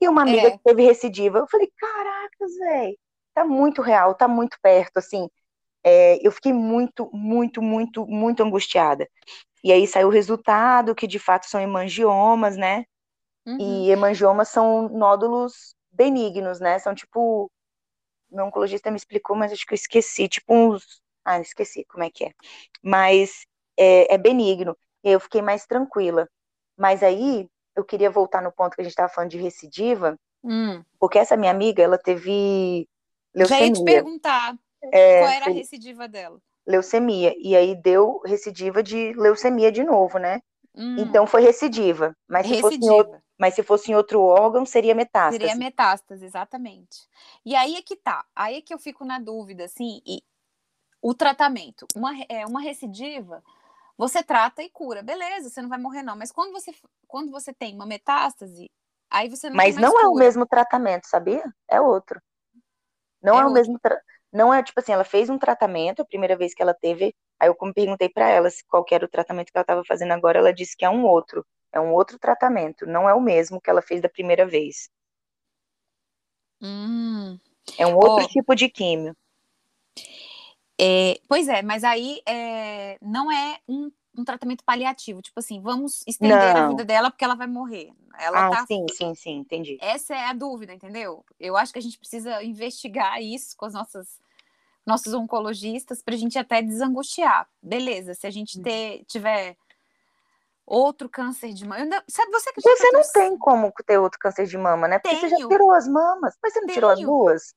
[0.00, 0.50] e uma amiga é.
[0.50, 1.38] que teve recidiva.
[1.38, 2.98] Eu falei, caracas, velho,
[3.34, 5.28] tá muito real, tá muito perto, assim.
[5.84, 9.08] É, eu fiquei muito, muito, muito, muito angustiada.
[9.62, 12.84] E aí saiu o resultado, que de fato são hemangiomas, né?
[13.46, 13.58] Uhum.
[13.60, 16.78] E hemangiomas são nódulos benignos, né?
[16.78, 17.50] São tipo.
[18.28, 20.28] Meu oncologista me explicou, mas acho que eu esqueci.
[20.28, 21.00] Tipo uns.
[21.26, 22.32] Ah, esqueci como é que é.
[22.82, 24.76] Mas é, é benigno.
[25.02, 26.28] Eu fiquei mais tranquila.
[26.76, 30.82] Mas aí eu queria voltar no ponto que a gente estava falando de recidiva, hum.
[30.98, 32.88] porque essa minha amiga, ela teve
[33.34, 33.60] leucemia.
[33.60, 36.38] Já ia te perguntar é, qual era a recidiva dela.
[36.66, 37.34] Leucemia.
[37.38, 40.40] E aí deu recidiva de leucemia de novo, né?
[40.74, 40.96] Hum.
[40.98, 42.16] Então foi recidiva.
[42.28, 42.70] Mas recidiva.
[42.70, 45.38] se fosse em outro, mas se fosse em outro órgão, seria metástase.
[45.38, 47.06] Seria metástase, exatamente.
[47.44, 48.24] E aí é que tá.
[48.34, 50.22] Aí é que eu fico na dúvida, assim, e
[51.00, 51.86] o tratamento.
[51.94, 53.42] Uma, é, uma recidiva,
[53.96, 55.02] você trata e cura.
[55.02, 56.16] Beleza, você não vai morrer, não.
[56.16, 56.74] Mas quando você,
[57.06, 58.70] quando você tem uma metástase,
[59.10, 60.04] aí você não Mas não cura.
[60.04, 61.44] é o mesmo tratamento, sabia?
[61.68, 62.20] É outro.
[63.22, 63.78] Não é, é o mesmo.
[63.78, 64.00] Tra...
[64.32, 67.14] Não é tipo assim, ela fez um tratamento, a primeira vez que ela teve.
[67.38, 70.52] Aí eu perguntei para ela qual era o tratamento que ela estava fazendo agora, ela
[70.52, 71.44] disse que é um outro.
[71.72, 74.88] É um outro tratamento, não é o mesmo que ela fez da primeira vez.
[76.62, 77.38] Hum.
[77.78, 78.28] É um outro oh.
[78.28, 79.14] tipo de químio.
[80.78, 86.04] É, pois é, mas aí é, não é um, um, tratamento paliativo, tipo assim, vamos
[86.06, 86.64] estender não.
[86.64, 87.92] a vida dela porque ela vai morrer.
[88.18, 88.66] Ela ah, tá...
[88.66, 89.78] sim, sim, sim, entendi.
[89.80, 91.24] Essa é a dúvida, entendeu?
[91.40, 94.20] Eu acho que a gente precisa investigar isso com as nossas
[94.86, 97.48] nossos oncologistas para a gente até desangustiar.
[97.60, 99.56] Beleza, se a gente ter, tiver
[100.66, 102.02] outro câncer de mama.
[102.08, 104.98] Sabe, você que Você não tem como ter outro câncer de mama, né?
[104.98, 105.30] Porque Tenho.
[105.30, 106.74] você já tirou as mamas, mas você não Tenho.
[106.74, 107.54] tirou as duas?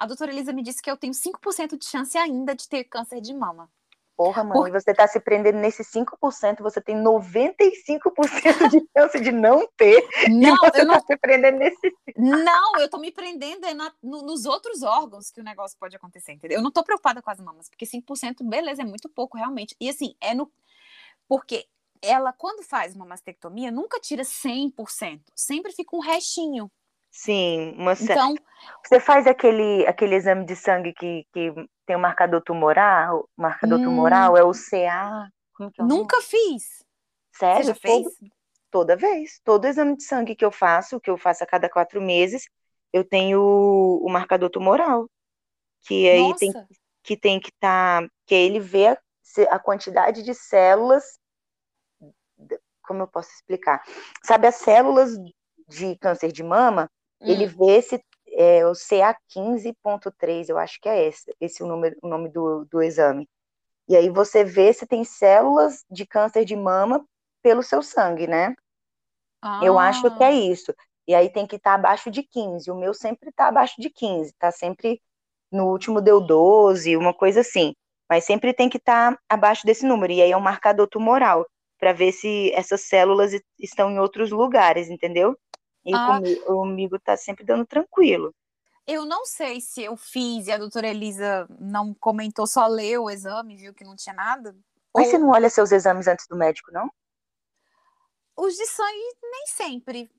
[0.00, 3.20] A doutora Elisa me disse que eu tenho 5% de chance ainda de ter câncer
[3.20, 3.70] de mama.
[4.16, 4.70] Porra, mãe, Por...
[4.70, 10.02] você tá se prendendo nesses 5%, você tem 95% de chance de não ter.
[10.30, 11.00] Não, e você eu tá não...
[11.02, 11.94] se prendendo nesse.
[12.16, 15.94] Não, eu tô me prendendo é na, no, nos outros órgãos que o negócio pode
[15.96, 16.60] acontecer, entendeu?
[16.60, 19.76] Eu não tô preocupada com as mamas, porque 5%, beleza, é muito pouco, realmente.
[19.78, 20.50] E assim, é no.
[21.28, 21.66] Porque
[22.00, 26.70] ela, quando faz uma mastectomia, nunca tira 100%, sempre fica um restinho.
[27.10, 27.92] Sim, uma...
[27.92, 28.34] então
[28.86, 31.52] você faz aquele, aquele exame de sangue que, que
[31.86, 33.84] tem o marcador tumoral, o marcador hum...
[33.84, 35.28] tumoral é o CA.
[35.60, 36.26] É nunca nome?
[36.26, 36.84] fiz.
[37.32, 37.64] Sério?
[37.64, 38.04] Você já fez?
[38.04, 38.30] Todo,
[38.70, 39.40] toda vez.
[39.44, 42.48] Todo exame de sangue que eu faço, que eu faço a cada quatro meses,
[42.92, 45.08] eu tenho o, o marcador tumoral.
[45.82, 46.38] Que aí Nossa.
[46.38, 46.52] tem
[47.02, 48.02] que tem que estar.
[48.02, 48.98] Tá, que ele vê a,
[49.50, 51.18] a quantidade de células
[52.90, 53.80] como eu posso explicar?
[54.24, 55.12] Sabe, as células
[55.68, 56.90] de câncer de mama,
[57.20, 57.26] hum.
[57.28, 58.02] ele vê se
[58.32, 62.64] é, o CA15.3, eu acho que é esse, esse é o, número, o nome do,
[62.66, 63.28] do exame.
[63.88, 67.04] E aí você vê se tem células de câncer de mama
[67.42, 68.54] pelo seu sangue, né?
[69.42, 69.60] Ah.
[69.62, 70.32] Eu acho que é ah.
[70.32, 70.72] isso.
[71.08, 72.70] E aí tem que estar tá abaixo de 15.
[72.70, 75.02] O meu sempre está abaixo de 15, tá sempre
[75.50, 77.74] no último deu 12, uma coisa assim.
[78.08, 80.12] Mas sempre tem que estar tá abaixo desse número.
[80.12, 81.46] E aí é um marcador tumoral
[81.78, 85.36] para ver se essas células estão em outros lugares, entendeu?
[85.84, 86.20] E ah.
[86.46, 88.34] comigo está sempre dando tranquilo.
[88.86, 93.10] Eu não sei se eu fiz e a doutora Elisa não comentou, só leu o
[93.10, 94.56] exame, viu que não tinha nada.
[94.94, 95.10] Mas ou...
[95.10, 96.90] você não olha seus exames antes do médico, não?
[98.36, 100.10] Os de sangue nem sempre.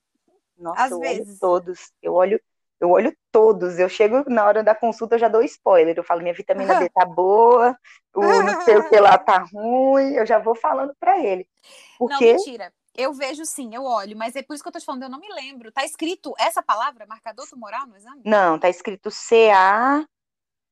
[0.57, 1.27] Nossa, Às eu vezes.
[1.27, 1.91] olho todos.
[2.01, 2.41] Eu olho
[2.81, 3.77] eu olho todos.
[3.77, 5.95] Eu chego na hora da consulta, eu já dou spoiler.
[5.95, 7.77] Eu falo, minha vitamina D tá boa,
[8.15, 10.15] o não sei o que lá tá ruim.
[10.15, 11.47] Eu já vou falando para ele.
[11.99, 12.33] Porque...
[12.33, 12.73] Não, mentira.
[12.95, 15.09] Eu vejo sim, eu olho, mas é por isso que eu tô te falando, eu
[15.09, 15.71] não me lembro.
[15.71, 18.21] Tá escrito essa palavra, marcador tumoral no exame?
[18.25, 20.05] Não, tá escrito CA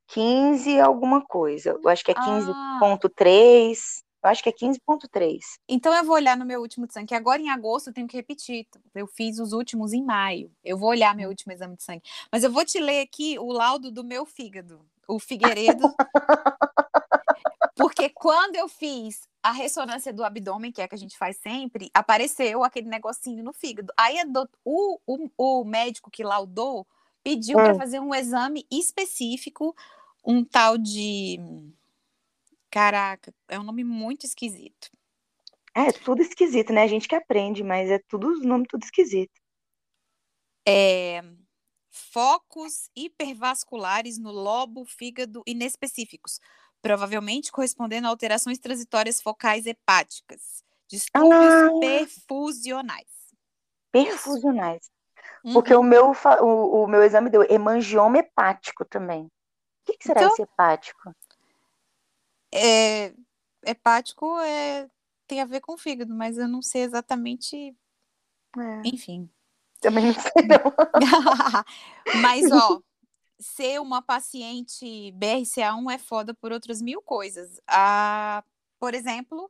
[0.10, 1.80] 15 alguma coisa.
[1.82, 3.76] Eu acho que é 15.3.
[3.78, 4.10] Ah.
[4.22, 5.40] Eu acho que é 15,3.
[5.68, 8.08] Então eu vou olhar no meu último de sangue, que agora em agosto eu tenho
[8.08, 8.68] que repetir.
[8.94, 10.52] Eu fiz os últimos em maio.
[10.62, 12.04] Eu vou olhar meu último exame de sangue.
[12.30, 15.88] Mas eu vou te ler aqui o laudo do meu fígado, o Figueiredo.
[17.90, 21.38] Porque quando eu fiz a ressonância do abdômen, que é a que a gente faz
[21.38, 23.92] sempre, apareceu aquele negocinho no fígado.
[23.98, 24.48] Aí do...
[24.64, 26.86] o, o, o, médico que laudou
[27.24, 27.64] pediu hum.
[27.64, 29.76] para fazer um exame específico
[30.24, 31.40] um tal de.
[32.70, 34.92] Caraca, é um nome muito esquisito.
[35.74, 36.84] É, tudo esquisito, né?
[36.84, 39.34] A gente que aprende, mas é tudo os nomes tudo esquisito.
[40.68, 41.24] É,
[41.90, 46.40] focos hipervasculares no lobo, fígado inespecíficos,
[46.82, 53.08] provavelmente correspondendo a alterações transitórias focais hepáticas, distúrbios ah, perfusionais.
[53.92, 54.90] Perfusionais.
[55.44, 55.54] Uhum.
[55.54, 56.12] Porque o meu,
[56.42, 59.24] o, o, meu exame deu hemangioma hepático também.
[59.24, 59.32] O
[59.86, 61.16] que, que será então, esse hepático?
[62.54, 63.14] É,
[63.66, 64.90] hepático é,
[65.28, 67.76] tem a ver com fígado, mas eu não sei exatamente.
[68.58, 68.82] É.
[68.86, 69.30] Enfim.
[69.80, 70.74] Também não sei, não.
[72.22, 72.82] mas, ó,
[73.40, 77.60] ser uma paciente BRCA1 é foda por outras mil coisas.
[77.68, 78.44] A,
[78.80, 79.50] por exemplo,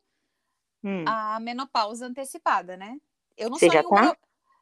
[0.84, 1.04] hum.
[1.08, 2.98] a menopausa antecipada, né?
[3.38, 4.18] Eu não Você sou já tá?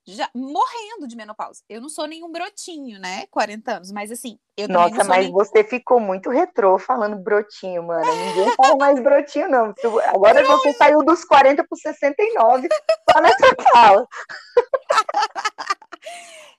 [0.08, 1.62] já morrendo de menopausa.
[1.68, 3.26] Eu não sou nenhum brotinho, né?
[3.30, 5.34] 40 anos, mas assim, eu Nossa, mas nem...
[5.34, 8.06] você ficou muito retrô falando brotinho, mano.
[8.06, 9.74] Ninguém fala mais brotinho, não.
[10.08, 12.70] Agora você saiu dos 40 para 69
[13.12, 14.08] só nessa fala.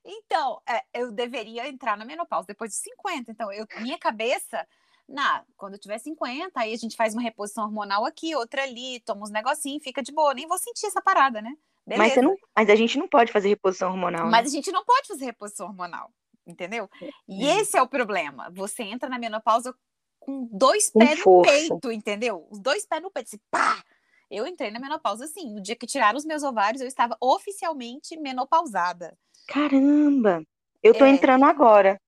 [0.04, 3.30] então, é, eu deveria entrar na menopausa depois de 50.
[3.30, 4.66] Então, eu, minha cabeça
[5.08, 9.00] na, quando eu tiver 50, aí a gente faz uma reposição hormonal aqui, outra ali,
[9.00, 10.34] toma uns negocinhos, fica de boa.
[10.34, 11.56] Nem vou sentir essa parada, né?
[11.96, 14.26] Mas, não, mas, a gente não pode fazer reposição hormonal.
[14.28, 14.48] Mas né?
[14.48, 16.12] a gente não pode fazer reposição hormonal,
[16.46, 16.90] entendeu?
[17.26, 17.60] E é.
[17.60, 18.50] esse é o problema.
[18.50, 19.74] Você entra na menopausa
[20.20, 21.50] com dois com pés força.
[21.50, 22.46] no peito, entendeu?
[22.50, 23.82] Os dois pés no peito, assim, pá!
[24.30, 25.54] Eu entrei na menopausa assim.
[25.54, 29.16] No dia que tiraram os meus ovários, eu estava oficialmente menopausada.
[29.48, 30.42] Caramba!
[30.82, 31.08] Eu tô é.
[31.08, 32.00] entrando agora.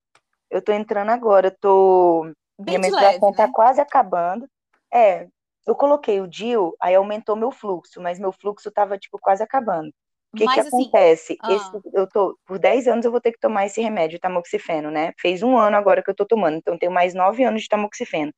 [0.50, 1.48] Eu tô entrando agora.
[1.48, 2.24] Eu tô.
[2.58, 3.52] Bem Minha menstruação tá né?
[3.52, 4.46] quase acabando.
[4.92, 5.26] É,
[5.66, 9.90] eu coloquei o DIL, aí aumentou meu fluxo, mas meu fluxo tava, tipo, quase acabando.
[10.32, 11.36] O que, que assim, acontece?
[11.42, 11.52] Ah.
[11.52, 15.12] Esse, eu tô, por 10 anos eu vou ter que tomar esse remédio, tamoxifeno, né?
[15.18, 18.32] Fez um ano agora que eu tô tomando, então tenho mais 9 anos de tamoxifeno.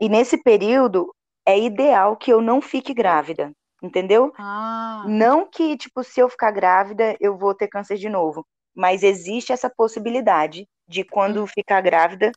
[0.00, 1.12] E nesse período,
[1.44, 4.32] é ideal que eu não fique grávida, entendeu?
[4.38, 5.04] Ah.
[5.06, 8.46] Não que, tipo, se eu ficar grávida, eu vou ter câncer de novo.
[8.74, 11.46] Mas existe essa possibilidade de, quando hum.
[11.46, 12.32] ficar grávida,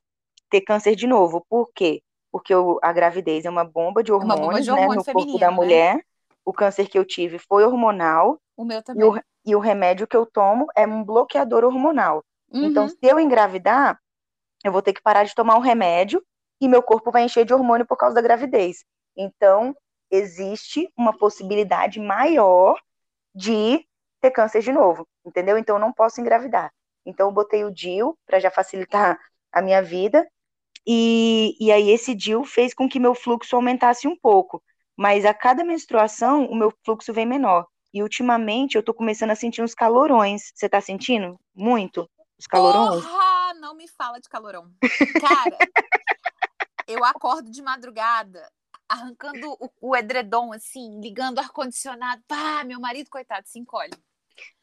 [0.49, 1.45] ter câncer de novo.
[1.49, 2.01] Por quê?
[2.31, 5.37] porque o, a gravidez é uma bomba de hormônios, bomba de hormônio né, no corpo
[5.37, 5.55] da né?
[5.55, 5.95] mulher.
[5.95, 6.01] Né?
[6.45, 8.39] O câncer que eu tive foi hormonal.
[8.55, 9.03] O meu também.
[9.03, 12.23] E o, e o remédio que eu tomo é um bloqueador hormonal.
[12.51, 12.65] Uhum.
[12.65, 13.99] Então, se eu engravidar,
[14.63, 16.23] eu vou ter que parar de tomar o remédio
[16.59, 18.83] e meu corpo vai encher de hormônio por causa da gravidez.
[19.15, 19.75] Então,
[20.11, 22.79] existe uma possibilidade maior
[23.33, 23.85] de
[24.19, 25.57] ter câncer de novo, entendeu?
[25.57, 26.71] Então, eu não posso engravidar.
[27.05, 29.17] Então, eu botei o DIL para já facilitar
[29.51, 30.27] a minha vida
[30.85, 34.61] e, e aí esse DIL fez com que meu fluxo aumentasse um pouco.
[34.97, 37.65] Mas a cada menstruação, o meu fluxo vem menor.
[37.93, 40.51] E ultimamente eu tô começando a sentir uns calorões.
[40.53, 41.39] Você tá sentindo?
[41.55, 42.09] Muito?
[42.37, 43.03] Os calorões?
[43.03, 43.31] Porra!
[43.59, 44.71] Não me fala de calorão.
[45.19, 45.57] Cara,
[46.87, 48.51] eu acordo de madrugada,
[48.91, 52.21] arrancando o, o edredom, assim, ligando o ar-condicionado.
[52.27, 53.91] Pá, meu marido, coitado, se encolhe.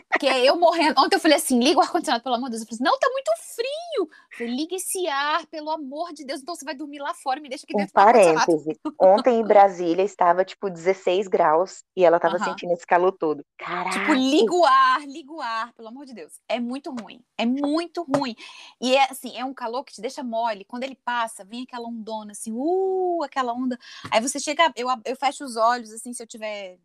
[0.10, 1.00] Porque eu morrendo.
[1.00, 2.62] Ontem eu falei assim: liga o ar-condicionado, pelo amor de Deus.
[2.62, 4.10] Eu falei assim, não, tá muito frio.
[4.32, 6.42] Eu falei, liga esse ar, pelo amor de Deus.
[6.42, 8.80] Então você vai dormir lá fora, me deixa aqui dentro um parêntese.
[9.00, 12.44] Ontem em Brasília estava tipo 16 graus e ela tava uhum.
[12.44, 13.44] sentindo esse calor todo.
[13.58, 14.00] Caraca.
[14.00, 16.34] Tipo, liga o ar, liga o ar, pelo amor de Deus.
[16.48, 17.22] É muito ruim.
[17.38, 18.36] É muito ruim.
[18.82, 20.66] E é assim, é um calor que te deixa mole.
[20.66, 23.78] Quando ele passa, vem aquela ondona, assim, uh, aquela onda.
[24.12, 26.78] Aí você chega, eu, eu fecho os olhos, assim, se eu tiver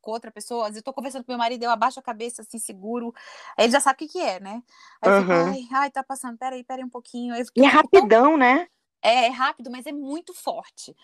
[0.00, 2.42] com outra pessoa, às vezes eu tô conversando com meu marido, eu abaixo a cabeça
[2.42, 3.14] assim, seguro.
[3.56, 4.62] Aí ele já sabe o que, que é, né?
[5.00, 7.34] Aí eu fico, ai, ai, tá passando, peraí, peraí um pouquinho.
[7.34, 8.36] Aí e é rapidão, tão...
[8.36, 8.68] né?
[9.02, 10.94] É, é rápido, mas é muito forte.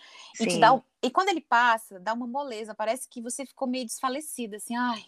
[0.40, 3.86] E, te dá, e quando ele passa, dá uma moleza, parece que você ficou meio
[3.86, 5.04] desfalecida, assim, ai,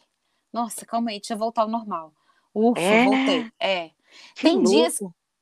[0.52, 2.12] nossa, calma aí, deixa eu voltar ao normal.
[2.54, 3.04] Ufa, é?
[3.04, 3.52] voltei.
[3.60, 3.90] É.
[4.34, 4.70] Que tem louco.
[4.70, 4.98] dias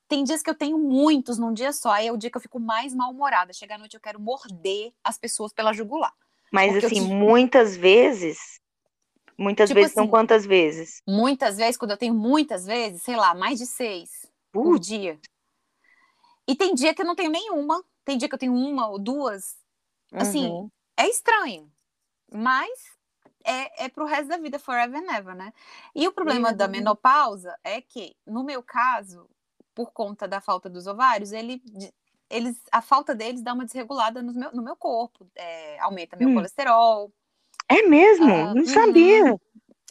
[0.06, 2.40] tem dias que eu tenho muitos num dia só, aí é o dia que eu
[2.40, 3.52] fico mais mal-humorada.
[3.52, 6.14] Chega à noite eu quero morder as pessoas pela jugular.
[6.52, 8.60] Mas Porque assim, muitas vezes.
[9.36, 11.02] Muitas tipo vezes assim, são quantas vezes?
[11.06, 14.28] Muitas vezes, quando eu tenho muitas vezes, sei lá, mais de seis uh.
[14.52, 15.18] por dia.
[16.46, 17.82] E tem dia que eu não tenho nenhuma.
[18.04, 19.56] Tem dia que eu tenho uma ou duas.
[20.12, 20.70] Assim, uhum.
[20.96, 21.70] é estranho.
[22.30, 22.70] Mas
[23.44, 25.52] é, é pro resto da vida, forever and ever, né?
[25.94, 26.56] E o problema uhum.
[26.56, 29.28] da menopausa é que, no meu caso,
[29.74, 31.62] por conta da falta dos ovários, ele
[32.30, 36.28] eles, a falta deles dá uma desregulada no meu, no meu corpo, é, aumenta meu
[36.28, 36.34] hum.
[36.34, 37.12] colesterol.
[37.68, 38.26] É mesmo?
[38.26, 39.32] Uh, Não sabia.
[39.32, 39.38] Uhum.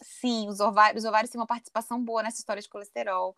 [0.02, 3.36] Sim, os ovários, os ovários têm uma participação boa nessa história de colesterol.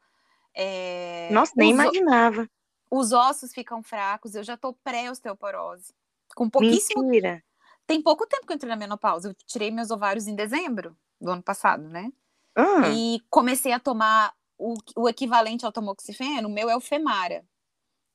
[0.54, 2.48] É, Nossa, nem imaginava.
[2.90, 5.94] Os ossos ficam fracos, eu já tô pré-osteoporose.
[6.34, 7.02] Com pouquíssimo.
[7.02, 7.42] Mentira.
[7.86, 9.28] Tem pouco tempo que eu entrei na menopausa.
[9.28, 12.10] Eu tirei meus ovários em dezembro do ano passado, né?
[12.54, 12.88] Ah.
[12.88, 17.44] E comecei a tomar o, o equivalente ao tamoxifeno, o meu é o Femara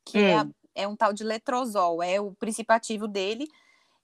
[0.06, 0.22] que hum.
[0.22, 3.48] é, é um tal de letrozol, é o princípio ativo dele.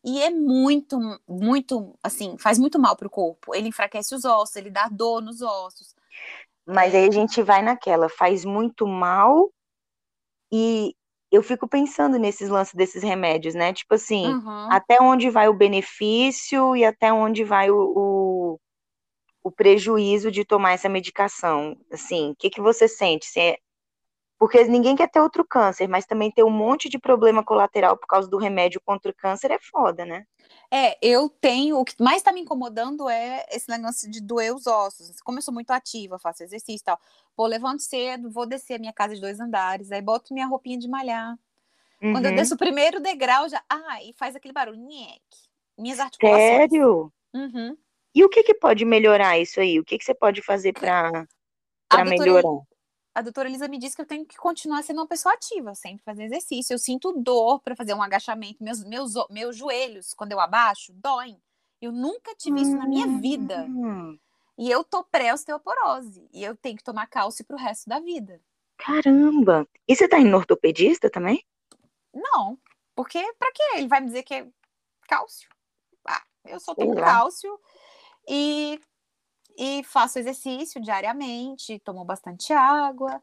[0.03, 3.53] E é muito, muito, assim, faz muito mal para o corpo.
[3.53, 5.95] Ele enfraquece os ossos, ele dá dor nos ossos.
[6.65, 9.51] Mas aí a gente vai naquela, faz muito mal
[10.51, 10.95] e
[11.31, 13.73] eu fico pensando nesses lances desses remédios, né?
[13.73, 14.71] Tipo assim, uhum.
[14.71, 18.59] até onde vai o benefício e até onde vai o, o,
[19.43, 21.77] o prejuízo de tomar essa medicação.
[21.91, 23.25] Assim, o que, que você sente?
[23.25, 23.57] Se é...
[24.39, 28.05] Porque ninguém quer ter outro câncer, mas também ter um monte de problema colateral por
[28.05, 30.25] causa do remédio contra o câncer é foda, né?
[30.71, 31.79] É, eu tenho.
[31.79, 35.19] O que mais tá me incomodando é esse negócio de doer os ossos.
[35.21, 36.99] Como eu sou muito ativa, faço exercício e tal.
[37.35, 40.77] Pô, levanto cedo, vou descer a minha casa de dois andares, aí boto minha roupinha
[40.77, 41.37] de malhar.
[42.01, 42.13] Uhum.
[42.13, 42.37] Quando eu uhum.
[42.37, 43.63] desço o primeiro degrau, já.
[43.67, 44.77] Ah, e faz aquele barulho.
[44.77, 45.21] Nhec.
[45.77, 46.41] Minhas articulações.
[46.41, 47.11] Sério?
[47.33, 47.75] Uhum.
[48.13, 49.79] E o que, que pode melhorar isso aí?
[49.79, 51.27] O que, que você pode fazer para
[52.05, 52.61] melhorar?
[53.17, 56.03] A doutora Elisa me disse que eu tenho que continuar sendo uma pessoa ativa, sempre
[56.03, 56.75] fazer exercício.
[56.75, 61.41] Eu sinto dor para fazer um agachamento, meus, meus, meus joelhos, quando eu abaixo, doem.
[61.81, 63.65] Eu nunca tive isso na minha vida.
[63.67, 64.19] Hum.
[64.55, 66.29] E eu tô pré-osteoporose.
[66.31, 68.39] E eu tenho que tomar cálcio pro resto da vida.
[68.77, 69.67] Caramba!
[69.87, 71.43] E você tá indo ortopedista também?
[72.13, 72.55] Não.
[72.95, 73.63] Porque, pra quê?
[73.77, 74.47] Ele vai me dizer que é
[75.07, 75.49] cálcio.
[76.07, 77.59] Ah, eu só tomo cálcio.
[78.29, 78.79] E
[79.57, 83.21] e faço exercício diariamente, tomo bastante água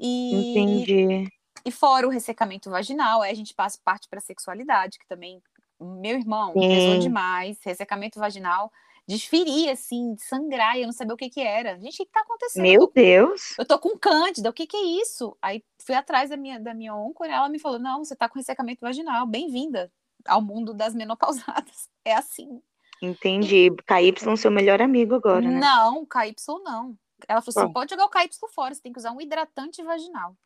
[0.00, 1.28] e Entendi.
[1.66, 5.42] E fora o ressecamento vaginal, aí a gente passa parte para sexualidade, que também
[5.80, 6.68] meu irmão Sim.
[6.68, 8.70] pesou demais, ressecamento vaginal,
[9.08, 11.78] desferia assim, de sangrar, e eu não sabia o que que era.
[11.78, 12.62] Gente, o que, que tá acontecendo?
[12.62, 13.54] Meu Deus.
[13.58, 15.36] Eu tô com cândida, o que que é isso?
[15.42, 18.38] Aí fui atrás da minha da minha onco, ela me falou: "Não, você tá com
[18.38, 19.92] ressecamento vaginal, bem-vinda
[20.26, 21.88] ao mundo das menopausadas".
[22.06, 22.60] É assim.
[23.02, 23.70] Entendi.
[23.70, 25.58] KY seu melhor amigo agora, né?
[25.58, 26.96] Não, KY não.
[27.28, 30.36] Ela falou assim: pode jogar o KY fora, você tem que usar um hidratante vaginal.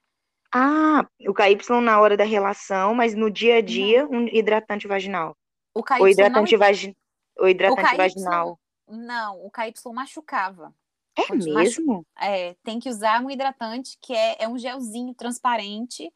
[0.53, 4.21] Ah, o KY na hora da relação, mas no dia a dia, não.
[4.21, 5.37] um hidratante vaginal.
[5.75, 6.59] O KY o hidratante, não...
[6.59, 6.97] vagi...
[7.39, 7.97] o hidratante o KY...
[7.97, 8.61] vaginal.
[8.89, 10.75] Não, o KY machucava.
[11.17, 12.07] É mesmo?
[12.19, 16.13] É, tem que usar um hidratante que é, é um gelzinho transparente.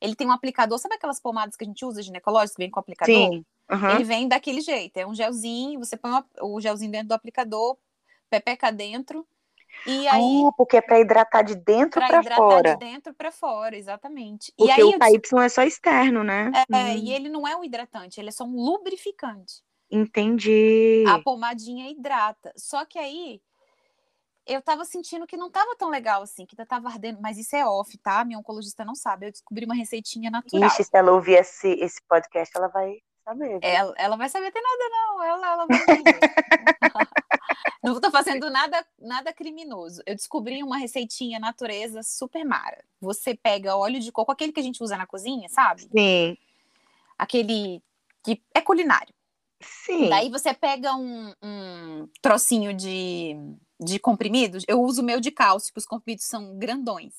[0.00, 2.78] Ele tem um aplicador, sabe aquelas pomadas que a gente usa ginecológicas que vem com
[2.78, 3.14] aplicador?
[3.14, 3.44] Sim.
[3.70, 3.90] Uhum.
[3.90, 7.78] Ele vem daquele jeito, é um gelzinho, você põe o gelzinho dentro do aplicador,
[8.28, 9.26] pepeca dentro,
[9.86, 10.44] e aí.
[10.46, 12.74] Ah, porque é para hidratar de dentro para fora.
[12.74, 14.52] de dentro para fora, exatamente.
[14.56, 16.52] Porque e aí, o KY é só externo, né?
[16.70, 16.96] É, hum.
[16.96, 19.62] e ele não é um hidratante, ele é só um lubrificante.
[19.90, 21.04] Entendi.
[21.06, 22.52] A pomadinha hidrata.
[22.56, 23.42] Só que aí
[24.46, 27.66] eu tava sentindo que não tava tão legal assim, que tava ardendo, mas isso é
[27.66, 28.24] off, tá?
[28.24, 29.26] Minha oncologista não sabe.
[29.26, 30.66] Eu descobri uma receitinha natural.
[30.66, 32.96] Ixi, se ela ouvir esse, esse podcast, ela vai
[33.32, 33.58] saber.
[33.62, 35.78] Ela, ela vai saber, tem nada não, ela, ela vai
[37.82, 40.02] Não estou fazendo nada, nada criminoso.
[40.06, 42.84] Eu descobri uma receitinha natureza super mara.
[43.00, 45.82] Você pega óleo de coco, aquele que a gente usa na cozinha, sabe?
[45.82, 46.38] Sim.
[47.18, 47.82] Aquele
[48.22, 49.12] que é culinário.
[49.60, 50.08] Sim.
[50.08, 53.36] Daí você pega um, um trocinho de,
[53.80, 54.64] de comprimidos.
[54.68, 57.14] Eu uso o meu de cálcio, que os comprimidos são grandões.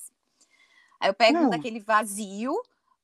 [0.98, 2.54] Aí eu pego um daquele vazio,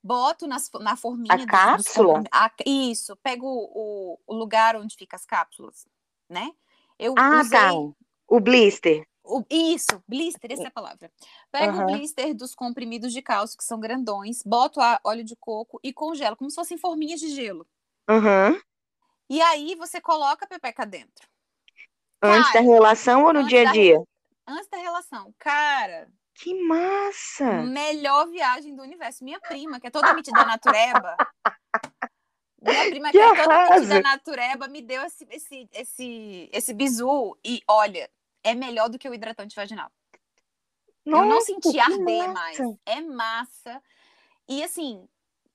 [0.02, 1.34] boto nas, na forminha.
[1.34, 2.18] A dos, cápsula?
[2.20, 5.86] Dos, a, isso, pego o, o, lugar onde fica as cápsulas,
[6.28, 6.50] né?
[6.98, 7.70] Eu ah, usei, tá.
[8.28, 9.06] O blister.
[9.22, 11.10] O, isso, blister, essa é a palavra.
[11.52, 11.82] Pego uhum.
[11.82, 15.92] o blister dos comprimidos de cálcio, que são grandões, boto a óleo de coco e
[15.92, 17.66] congelo, como se fossem forminhas de gelo.
[18.08, 18.60] Uhum.
[19.28, 21.28] E aí você coloca a pepeca dentro.
[22.22, 24.02] Antes Cara, da relação ou no dia a dia?
[24.46, 25.32] Antes da relação.
[25.38, 26.10] Cara,
[26.42, 27.62] que massa!
[27.62, 29.22] Melhor viagem do universo.
[29.22, 31.16] Minha prima, que é toda metida natureba.
[32.62, 37.36] minha prima, que, que é toda metida natureba, me deu esse, esse, esse, esse bizu.
[37.44, 38.10] E olha,
[38.42, 39.90] é melhor do que o hidratante vaginal.
[41.04, 42.32] Nossa, Eu não senti arder massa.
[42.32, 42.58] mais.
[42.86, 43.82] É massa.
[44.48, 45.06] E assim,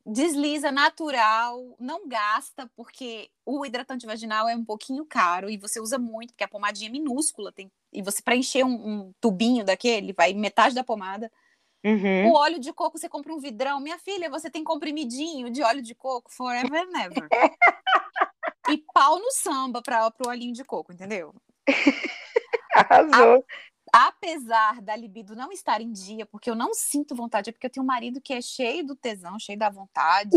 [0.05, 5.97] desliza natural, não gasta, porque o hidratante vaginal é um pouquinho caro e você usa
[5.97, 10.33] muito, porque a pomadinha é minúscula, tem, e você preencher um, um tubinho daquele, vai
[10.33, 11.31] metade da pomada.
[11.83, 12.29] Uhum.
[12.29, 13.79] O óleo de coco, você compra um vidrão.
[13.79, 17.27] Minha filha, você tem comprimidinho de óleo de coco forever and never.
[18.69, 21.33] e pau no samba para o olhinho de coco, entendeu?
[22.75, 23.45] Arrasou.
[23.93, 27.67] A, apesar da libido não estar em dia, porque eu não sinto vontade, é porque
[27.67, 30.31] eu tenho um marido que é cheio do tesão, cheio da vontade.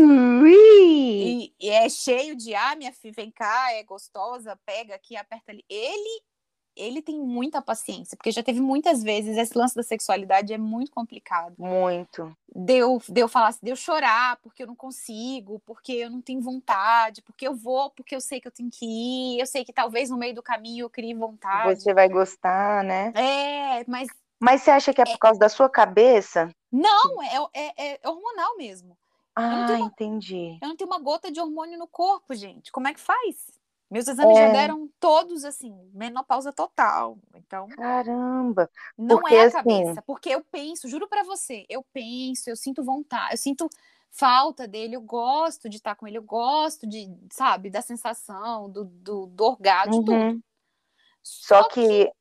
[1.25, 5.51] E, e, é cheio de, ah, minha filha, vem cá, é gostosa, pega aqui, aperta
[5.51, 5.65] ali.
[5.67, 6.21] Ele
[6.75, 10.91] ele tem muita paciência, porque já teve muitas vezes esse lance da sexualidade é muito
[10.91, 11.55] complicado.
[11.57, 12.35] Muito.
[12.53, 17.47] Deu, deu falar, deu chorar porque eu não consigo, porque eu não tenho vontade, porque
[17.47, 20.17] eu vou, porque eu sei que eu tenho que ir, eu sei que talvez no
[20.17, 21.81] meio do caminho eu crie vontade.
[21.81, 23.11] Você vai gostar, né?
[23.15, 24.07] É, mas
[24.39, 26.49] Mas você acha que é por causa da sua cabeça?
[26.71, 28.97] Não, é, é, é hormonal mesmo.
[29.35, 30.57] Ah, uma, entendi.
[30.61, 32.71] Eu não tenho uma gota de hormônio no corpo, gente.
[32.71, 33.58] Como é que faz?
[33.89, 34.47] Meus exames é.
[34.47, 37.17] já deram todos assim, menopausa total.
[37.33, 37.67] Então.
[37.69, 38.69] Caramba!
[38.97, 39.57] Não é a assim...
[39.57, 43.69] cabeça, porque eu penso, juro para você, eu penso, eu sinto vontade, eu sinto
[44.11, 48.85] falta dele, eu gosto de estar com ele, eu gosto de, sabe, da sensação, do,
[48.85, 50.03] do, do orgasmo, uhum.
[50.03, 50.43] tudo.
[51.23, 52.11] Só, Só que, que,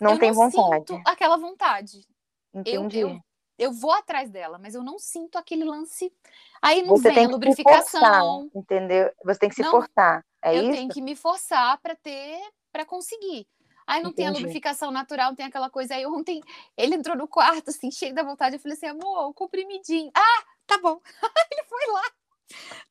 [0.00, 0.86] não tem não vontade.
[0.86, 2.06] Sinto aquela vontade.
[2.54, 2.98] Entendi.
[2.98, 3.20] Eu, eu,
[3.58, 6.12] eu, vou atrás dela, mas eu não sinto aquele lance.
[6.60, 8.00] Aí não Você vem a lubrificação.
[8.00, 8.22] Forçar,
[8.54, 9.12] entendeu?
[9.24, 10.24] Você tem que se não, forçar.
[10.46, 10.72] É eu isso?
[10.72, 12.40] tenho que me forçar para ter,
[12.72, 13.46] para conseguir.
[13.86, 14.16] Aí não Entendi.
[14.16, 15.94] tem a lubrificação natural, não tem aquela coisa.
[15.94, 16.40] Aí ontem
[16.76, 18.56] ele entrou no quarto, assim, cheio da vontade.
[18.56, 20.10] Eu falei assim, amor, o comprimidinho.
[20.14, 21.00] Ah, tá bom.
[21.52, 22.02] ele foi lá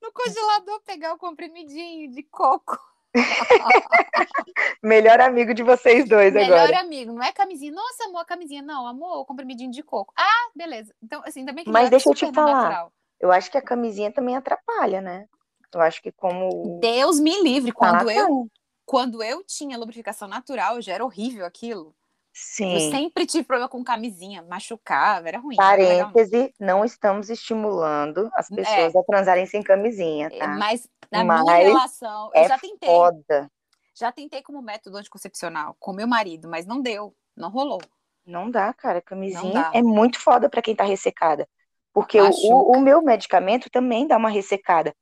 [0.02, 2.78] no congelador pegar o comprimidinho de coco.
[4.84, 6.68] Melhor amigo de vocês dois Melhor agora.
[6.68, 7.72] Melhor amigo, não é camisinha.
[7.72, 8.62] Nossa, amor, a camisinha.
[8.62, 10.14] Não, amor, o comprimidinho de coco.
[10.18, 10.94] Ah, beleza.
[11.02, 12.64] Então, assim, ainda bem que Mas deixa eu te falar.
[12.64, 12.94] Natural.
[13.20, 15.28] Eu acho que a camisinha também atrapalha, né?
[15.76, 16.80] Eu acho que como.
[16.80, 17.72] Deus me livre.
[17.72, 18.50] Quando ah, eu,
[18.86, 21.94] quando eu tinha lubrificação natural, já era horrível aquilo.
[22.34, 22.74] Sim.
[22.74, 25.56] Eu sempre tive problema com camisinha, machucava, era ruim.
[25.56, 28.56] Parêntese, não estamos estimulando as é.
[28.56, 29.00] pessoas é.
[29.00, 30.48] a transarem sem camisinha, tá?
[30.48, 32.90] Mas na Mas minha relação, eu é já tentei.
[32.90, 33.52] Foda.
[33.98, 37.82] Já tentei como método anticoncepcional com meu marido, mas não deu, não rolou.
[38.26, 39.02] Não dá, cara.
[39.02, 39.72] Camisinha dá.
[39.74, 41.48] é muito foda para quem tá ressecada.
[41.94, 44.94] Porque o, o, meu medicamento também dá uma ressecada.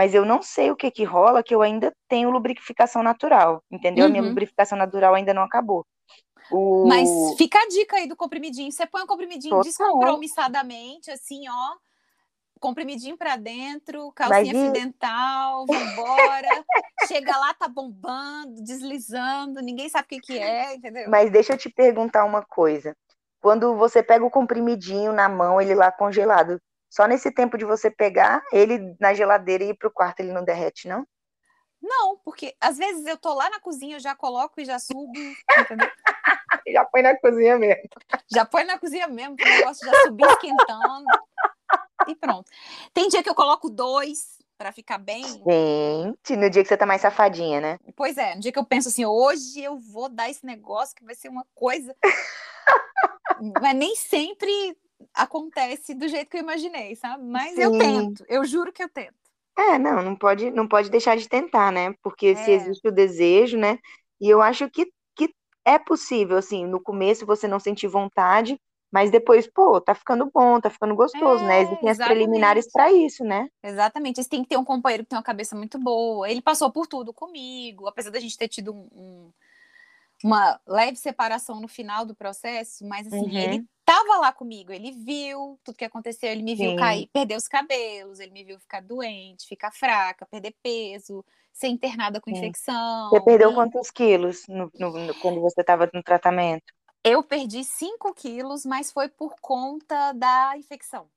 [0.00, 4.04] Mas eu não sei o que que rola, que eu ainda tenho lubrificação natural, entendeu?
[4.04, 4.08] Uhum.
[4.08, 4.30] A minha uhum.
[4.30, 5.84] lubrificação natural ainda não acabou.
[6.50, 6.86] O...
[6.88, 8.72] Mas fica a dica aí do comprimidinho.
[8.72, 9.62] Você põe o um comprimidinho Total.
[9.62, 11.76] descompromissadamente, assim, ó.
[12.58, 14.62] Comprimidinho pra dentro, calcinha Mas...
[14.62, 16.48] fio dental, vambora.
[17.06, 21.10] Chega lá, tá bombando, deslizando, ninguém sabe o que, que é, entendeu?
[21.10, 22.96] Mas deixa eu te perguntar uma coisa.
[23.38, 26.58] Quando você pega o comprimidinho na mão, ele lá congelado,
[26.90, 30.44] só nesse tempo de você pegar ele na geladeira e ir pro quarto, ele não
[30.44, 31.06] derrete, não?
[31.80, 35.12] Não, porque às vezes eu tô lá na cozinha, eu já coloco e já subo,
[35.58, 35.88] entendeu?
[36.68, 37.82] já põe na cozinha mesmo.
[38.30, 41.06] Já põe na cozinha mesmo, o negócio já subir esquentando.
[42.08, 42.50] E pronto.
[42.92, 45.24] Tem dia que eu coloco dois para ficar bem.
[45.24, 47.78] Gente, no dia que você tá mais safadinha, né?
[47.96, 51.04] Pois é, no dia que eu penso assim, hoje eu vou dar esse negócio que
[51.04, 51.96] vai ser uma coisa.
[53.62, 54.76] Mas nem sempre
[55.14, 57.24] acontece do jeito que eu imaginei, sabe?
[57.24, 57.62] Mas Sim.
[57.62, 59.14] eu tento, eu juro que eu tento.
[59.58, 61.94] É, não, não pode, não pode deixar de tentar, né?
[62.02, 62.34] Porque é.
[62.34, 63.78] se existe o desejo, né?
[64.20, 65.34] E eu acho que, que
[65.64, 68.58] é possível, assim, no começo você não sentir vontade,
[68.90, 71.62] mas depois, pô, tá ficando bom, tá ficando gostoso, é, né?
[71.62, 72.00] Existem exatamente.
[72.00, 73.48] as preliminares para isso, né?
[73.62, 74.22] Exatamente.
[74.22, 76.28] Você tem que ter um companheiro que tem uma cabeça muito boa.
[76.28, 79.32] Ele passou por tudo comigo, apesar da gente ter tido um, um,
[80.22, 83.38] uma leve separação no final do processo, mas assim, uhum.
[83.38, 86.76] ele estava lá comigo, ele viu tudo que aconteceu, ele me viu Sim.
[86.76, 92.20] cair, perder os cabelos, ele me viu ficar doente, ficar fraca, perder peso, ser internada
[92.20, 92.36] com Sim.
[92.36, 93.10] infecção.
[93.10, 93.54] Você perdeu e...
[93.54, 96.72] quantos quilos no, no, no, quando você estava no tratamento?
[97.02, 101.08] Eu perdi 5 quilos, mas foi por conta da infecção.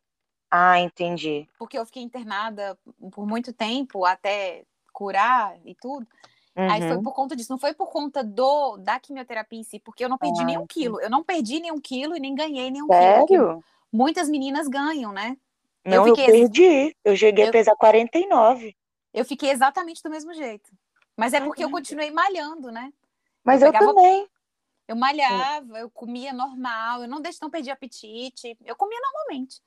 [0.49, 1.47] Ah, entendi.
[1.57, 2.77] Porque eu fiquei internada
[3.11, 6.07] por muito tempo até curar e tudo.
[6.55, 6.69] Uhum.
[6.69, 7.03] Aí foi uhum.
[7.03, 10.17] por conta disso, não foi por conta do da quimioterapia em si, porque eu não
[10.17, 11.01] perdi ah, nenhum quilo.
[11.01, 13.25] Eu não perdi nenhum quilo e nem ganhei nenhum Sério?
[13.25, 13.63] quilo.
[13.91, 15.35] Muitas meninas ganham, né?
[15.85, 16.95] Não, eu, eu perdi.
[17.03, 17.49] Eu cheguei eu...
[17.49, 18.75] a pesar 49.
[19.13, 20.69] Eu fiquei exatamente do mesmo jeito.
[21.17, 22.91] Mas é porque eu continuei malhando, né?
[23.43, 23.91] Mas eu, pegava...
[23.91, 24.27] eu também.
[24.87, 29.61] Eu malhava, eu comia normal, eu não deixei, não perdi apetite, eu comia normalmente.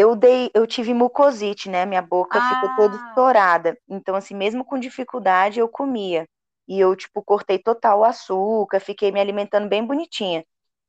[0.00, 1.84] Eu dei, eu tive mucosite, né?
[1.84, 2.54] Minha boca ah.
[2.54, 3.08] ficou toda ah.
[3.08, 3.78] estourada.
[3.86, 6.26] Então, assim, mesmo com dificuldade, eu comia.
[6.66, 10.42] E eu, tipo, cortei total o açúcar, fiquei me alimentando bem bonitinha.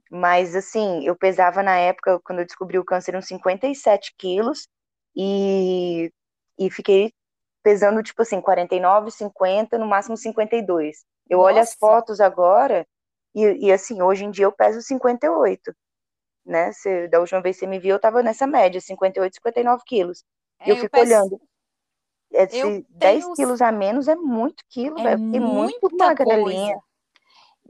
[0.09, 4.69] Mas, assim, eu pesava na época, quando eu descobri o câncer, uns 57 quilos.
[5.13, 6.09] E,
[6.57, 7.11] e fiquei
[7.61, 11.03] pesando, tipo assim, 49, 50, no máximo 52.
[11.29, 11.49] Eu Nossa.
[11.49, 12.87] olho as fotos agora,
[13.35, 15.75] e, e, assim, hoje em dia eu peso 58
[16.51, 16.71] né?
[16.71, 20.23] Você, da última vez que você me viu, eu tava nessa média, 58, 59 quilos.
[20.59, 21.05] É, eu, eu fico peço...
[21.05, 21.41] olhando.
[22.31, 23.35] Esse eu 10 tenho...
[23.35, 25.19] quilos a menos é muito quilo, é velho.
[25.19, 26.77] Muito magrelinha.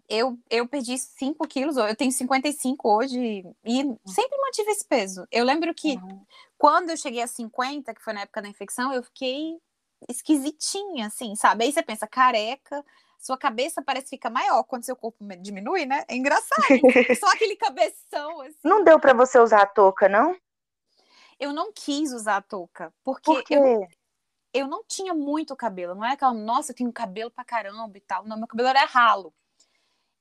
[0.08, 5.26] Eu, eu perdi 5 quilos, eu tenho 55 hoje e sempre mantive esse peso.
[5.32, 6.26] Eu lembro que uhum.
[6.58, 9.58] quando eu cheguei a 50, que foi na época da infecção, eu fiquei
[10.10, 11.64] esquisitinha, assim, sabe?
[11.64, 12.84] Aí você pensa, careca,
[13.22, 16.03] sua cabeça parece que fica maior quando seu corpo diminui, né?
[16.07, 16.65] É engraçado.
[17.19, 18.57] Só aquele cabeção, assim.
[18.63, 20.36] Não deu para você usar a touca, não?
[21.39, 23.88] Eu não quis usar a touca, porque Por eu,
[24.51, 25.93] eu não tinha muito cabelo.
[25.93, 28.26] Não é aquela, nossa, eu tenho cabelo pra caramba e tal.
[28.26, 29.32] Não, meu cabelo era ralo.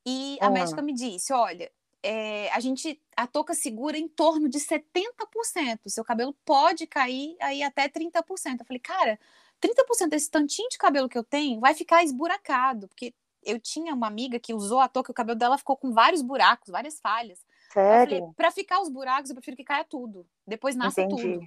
[0.04, 0.50] E a ah.
[0.50, 1.72] médica me disse: olha,
[2.02, 5.80] é, a gente, a touca segura em torno de 70%.
[5.86, 8.60] Seu cabelo pode cair aí até 30%.
[8.60, 9.18] Eu falei, cara,
[9.60, 14.06] 30% desse tantinho de cabelo que eu tenho vai ficar esburacado, porque eu tinha uma
[14.06, 17.38] amiga que usou a touca e o cabelo dela ficou com vários buracos, várias falhas.
[17.72, 18.32] Sério?
[18.36, 20.26] Para ficar os buracos, eu prefiro que caia tudo.
[20.46, 21.34] Depois nasce Entendi.
[21.34, 21.46] tudo.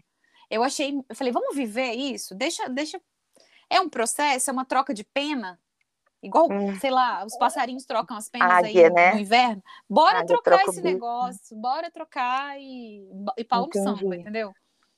[0.49, 2.34] Eu achei, eu falei, vamos viver isso?
[2.36, 2.99] Deixa, deixa.
[3.70, 5.59] É um processo, é uma troca de pena.
[6.22, 6.80] Igual, Hum.
[6.80, 9.14] sei lá, os passarinhos trocam as penas Águia, aí no, né?
[9.14, 9.64] no inverno.
[9.89, 10.88] Bora Águia trocar esse bico.
[10.88, 13.05] negócio, bora trocar e,
[13.38, 14.53] e pau no samba, entendeu?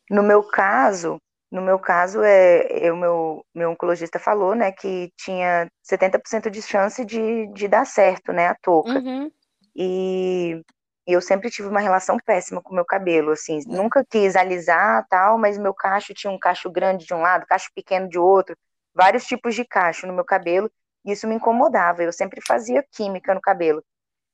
[0.10, 1.20] No meu caso,
[1.52, 7.06] no meu caso, é, o meu, meu oncologista falou, né, que tinha 70% de chance
[7.06, 8.90] de, de dar certo, né, a touca.
[9.00, 9.32] Uhum.
[9.76, 10.62] E,
[11.08, 13.62] e eu sempre tive uma relação péssima com o meu cabelo, assim, É.
[13.68, 17.70] nunca quis alisar tal, mas meu cacho tinha um cacho grande de um lado, cacho
[17.76, 18.56] pequeno de outro,
[18.94, 20.70] vários tipos de cacho no meu cabelo,
[21.06, 23.84] e isso me incomodava, eu sempre fazia química no cabelo.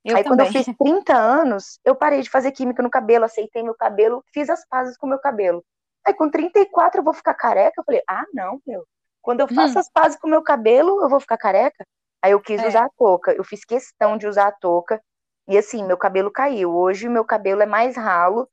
[0.04, 0.58] Eu Aí quando também.
[0.58, 4.50] eu fiz 30 anos, eu parei de fazer química no cabelo, aceitei meu cabelo, fiz
[4.50, 5.64] as pazes com o meu cabelo.
[6.06, 7.80] Aí com 34 eu vou ficar careca?
[7.80, 8.86] Eu falei, ah, não, meu.
[9.22, 9.80] Quando eu faço Hum.
[9.80, 11.86] as pazes com o meu cabelo, eu vou ficar careca?
[12.22, 12.68] Aí eu quis É.
[12.68, 15.02] usar a touca, eu fiz questão de usar a touca,
[15.48, 16.72] e assim, meu cabelo caiu.
[16.76, 18.48] Hoje meu cabelo é mais ralo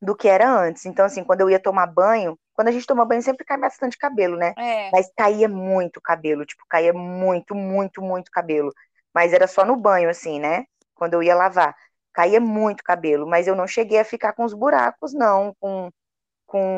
[0.00, 0.86] do que era antes.
[0.86, 3.96] Então, assim, quando eu ia tomar banho, quando a gente toma banho sempre cai bastante
[3.98, 4.54] cabelo, né?
[4.56, 4.90] É.
[4.92, 8.72] Mas caía muito cabelo, tipo, caía muito, muito, muito cabelo.
[9.14, 10.64] Mas era só no banho, assim, né?
[10.94, 11.74] Quando eu ia lavar.
[12.12, 15.90] Caía muito cabelo, mas eu não cheguei a ficar com os buracos, não, com,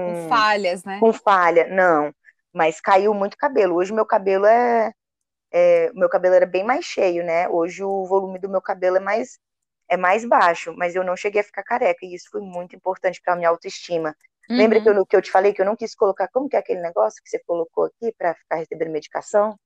[0.02, 1.00] Com com, falhas, né?
[1.00, 2.14] com falha, não.
[2.52, 3.76] Mas caiu muito cabelo.
[3.76, 4.92] Hoje meu cabelo é,
[5.52, 7.48] é- meu cabelo era bem mais cheio, né?
[7.48, 9.38] Hoje o volume do meu cabelo é mais
[9.88, 13.20] é mais baixo, mas eu não cheguei a ficar careca e isso foi muito importante
[13.22, 14.16] para minha autoestima.
[14.56, 14.90] Lembra que Uhum.
[14.90, 17.22] eu, que eu te falei que eu não quis colocar, como que é aquele negócio
[17.22, 19.58] que você colocou aqui para ficar recebendo medicação?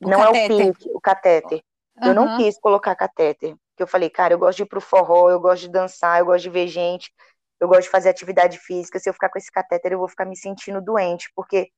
[0.00, 0.24] O não catéter.
[0.24, 0.36] é o
[0.74, 1.62] PIC, o catéter.
[2.04, 5.30] Eu não quis colocar catéter, porque eu falei, cara, eu gosto de ir pro forró,
[5.30, 7.12] eu gosto de dançar, eu gosto de ver gente,
[7.64, 8.98] eu gosto de fazer atividade física.
[8.98, 11.70] Se eu ficar com esse catéter, eu vou ficar me sentindo doente, porque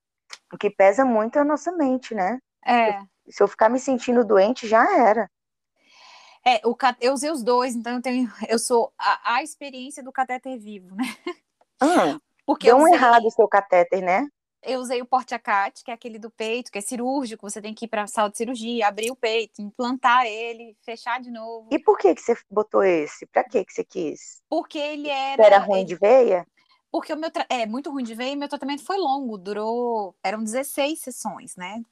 [0.53, 2.39] o que pesa muito é a nossa mente, né?
[2.67, 3.01] É.
[3.31, 5.31] Se eu ficar me sentindo doente, já era.
[6.45, 10.13] É, o, eu usei os dois, então eu tenho, eu sou a, a experiência do
[10.13, 11.05] catéter vivo, né?
[11.81, 14.29] Hum, Porque deu eu um errado o seu catéter, né?
[14.67, 17.87] Eu usei o porte-acate, que é aquele do peito, que é cirúrgico, você tem que
[17.87, 21.79] ir para a sala de cirurgia, abrir o peito, implantar ele, fechar de novo, E
[21.79, 23.25] por que que você botou esse?
[23.27, 24.43] Pra que que você quis?
[24.49, 25.09] porque ele
[25.39, 26.47] Era, era, ruim ele- de veia?
[26.91, 30.17] porque o meu tra- é muito ruim de ver e meu tratamento foi longo, durou,
[30.23, 31.83] eram 16 sessões, né?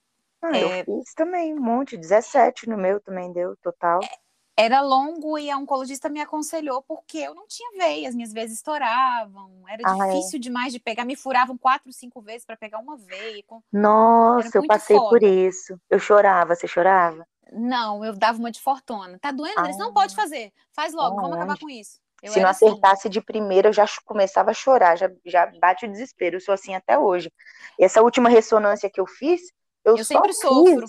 [0.41, 0.59] Ah, É.
[0.59, 4.09] eu fiz também, um monte, 17 no meu também deu, total.
[4.57, 8.53] Era longo e a oncologista me aconselhou porque eu não tinha veia, as minhas veias
[8.53, 10.13] estouravam, era Ah, é.
[10.13, 13.43] difícil demais de pegar, me furavam quatro, cinco vezes para pegar uma veia.
[13.73, 15.27] Nossa, eu passei por foda.
[15.27, 15.77] isso.
[15.91, 17.27] Eu chorava, você chorava?
[17.53, 19.19] Não, eu dava uma de fortuna.
[19.19, 19.79] Tá doendo, Andressa?
[19.79, 19.95] Não Ah.
[19.95, 20.53] pode fazer.
[20.73, 21.39] Faz logo, vamos Aonde?
[21.43, 21.99] acabar com isso.
[22.23, 22.67] Eu Se não assim.
[22.67, 26.37] acertasse de primeira, eu já começava a chorar, já, já bate o desespero.
[26.37, 27.31] Eu sou assim até hoje.
[27.79, 29.43] E essa última ressonância que eu fiz,
[29.85, 30.87] eu, Eu só sempre fiz, sofro.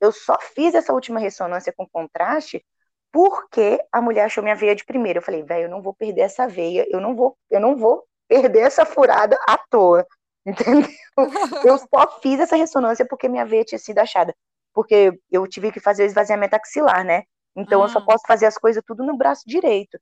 [0.00, 2.64] eu só fiz essa última ressonância com contraste
[3.12, 5.18] porque a mulher achou minha veia de primeira.
[5.18, 8.04] Eu falei, velho, eu não vou perder essa veia, eu não vou, eu não vou
[8.28, 10.06] perder essa furada à toa.
[10.46, 10.88] Entendeu?
[11.64, 14.34] Eu só fiz essa ressonância porque minha veia tinha sido achada.
[14.72, 17.24] Porque eu tive que fazer o esvaziamento axilar, né?
[17.56, 18.02] Então eu só Ah.
[18.02, 19.98] posso fazer as coisas tudo no braço direito.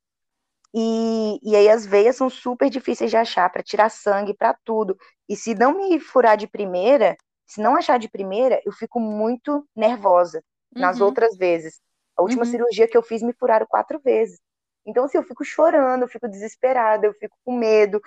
[0.75, 4.97] E, e aí as veias são super difíceis de achar para tirar sangue, para tudo.
[5.29, 9.67] E se não me furar de primeira, se não achar de primeira, eu fico muito
[9.75, 11.07] nervosa nas Uhum.
[11.07, 11.81] outras vezes.
[12.19, 12.51] A última Uhum.
[12.51, 14.41] cirurgia que eu fiz me furaram quatro vezes.
[14.85, 18.01] Então, assim, eu fico chorando, eu fico desesperada, eu fico com medo.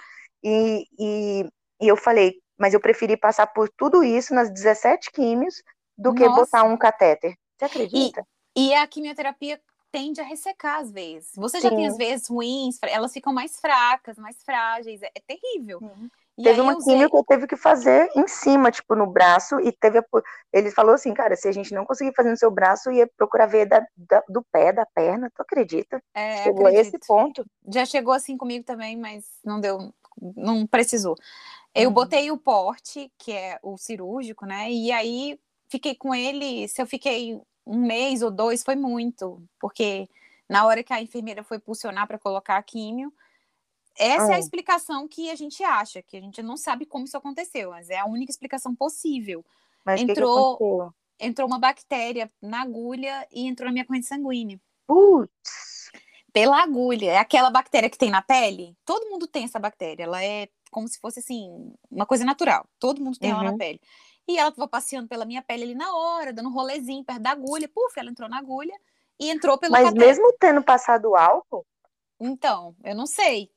[0.43, 1.45] E, e,
[1.81, 5.61] e eu falei, mas eu preferi passar por tudo isso nas 17 químios
[5.97, 6.41] do que Nossa.
[6.41, 7.35] botar um catéter.
[7.57, 8.25] Você acredita?
[8.55, 11.31] E a quimioterapia tende a ressecar as veias.
[11.35, 11.87] Você já tem Sim.
[11.87, 15.01] as veias ruins, elas ficam mais fracas, mais frágeis.
[15.01, 15.79] É, é terrível.
[16.37, 19.59] E Teve uma usei- químio que eu teve que fazer em cima, tipo, no braço,
[19.59, 20.03] e teve a,
[20.53, 23.45] ele falou assim, cara, se a gente não conseguir fazer no seu braço, ia procurar
[23.47, 26.01] ver da, da- do pé, da perna, tu acredita?
[26.13, 27.05] É, Chegou a esse acredito.
[27.07, 27.45] ponto.
[27.67, 29.93] Já chegou assim comigo também, mas não deu,
[30.35, 31.15] não precisou.
[31.75, 31.93] Eu Uhum.
[31.93, 34.71] botei o porte, que é o cirúrgico, né?
[34.71, 36.67] E aí fiquei com ele.
[36.67, 40.09] Se eu fiquei um mês ou dois, foi muito, porque
[40.49, 43.13] na hora que a enfermeira foi pulsionar para colocar a químio,
[43.97, 44.39] essa é a Ah.
[44.39, 47.97] explicação que a gente acha, que a gente não sabe como isso aconteceu, mas é
[47.99, 49.45] a única explicação possível.
[49.85, 50.93] Mas o que que Entrou-?
[51.19, 54.59] Entrou uma bactéria na agulha e entrou na minha corrente sanguínea.
[54.87, 55.91] Putz,
[56.33, 57.11] Pela agulha.
[57.11, 58.75] É aquela bactéria que tem na pele.
[58.85, 60.03] Todo mundo tem essa bactéria.
[60.03, 62.65] Ela é como se fosse assim, uma coisa natural.
[62.79, 63.57] Todo mundo tem ela na Uhum.
[63.57, 63.79] pele.
[64.27, 67.31] E ela estava passeando pela minha pele ali na hora, dando um rolezinho perto da
[67.31, 67.67] agulha.
[67.67, 68.73] Puf, ela entrou na agulha
[69.19, 70.07] e entrou pelo Mas catéter.
[70.07, 71.65] mesmo tendo passado álcool?
[72.19, 73.51] Então, eu não sei.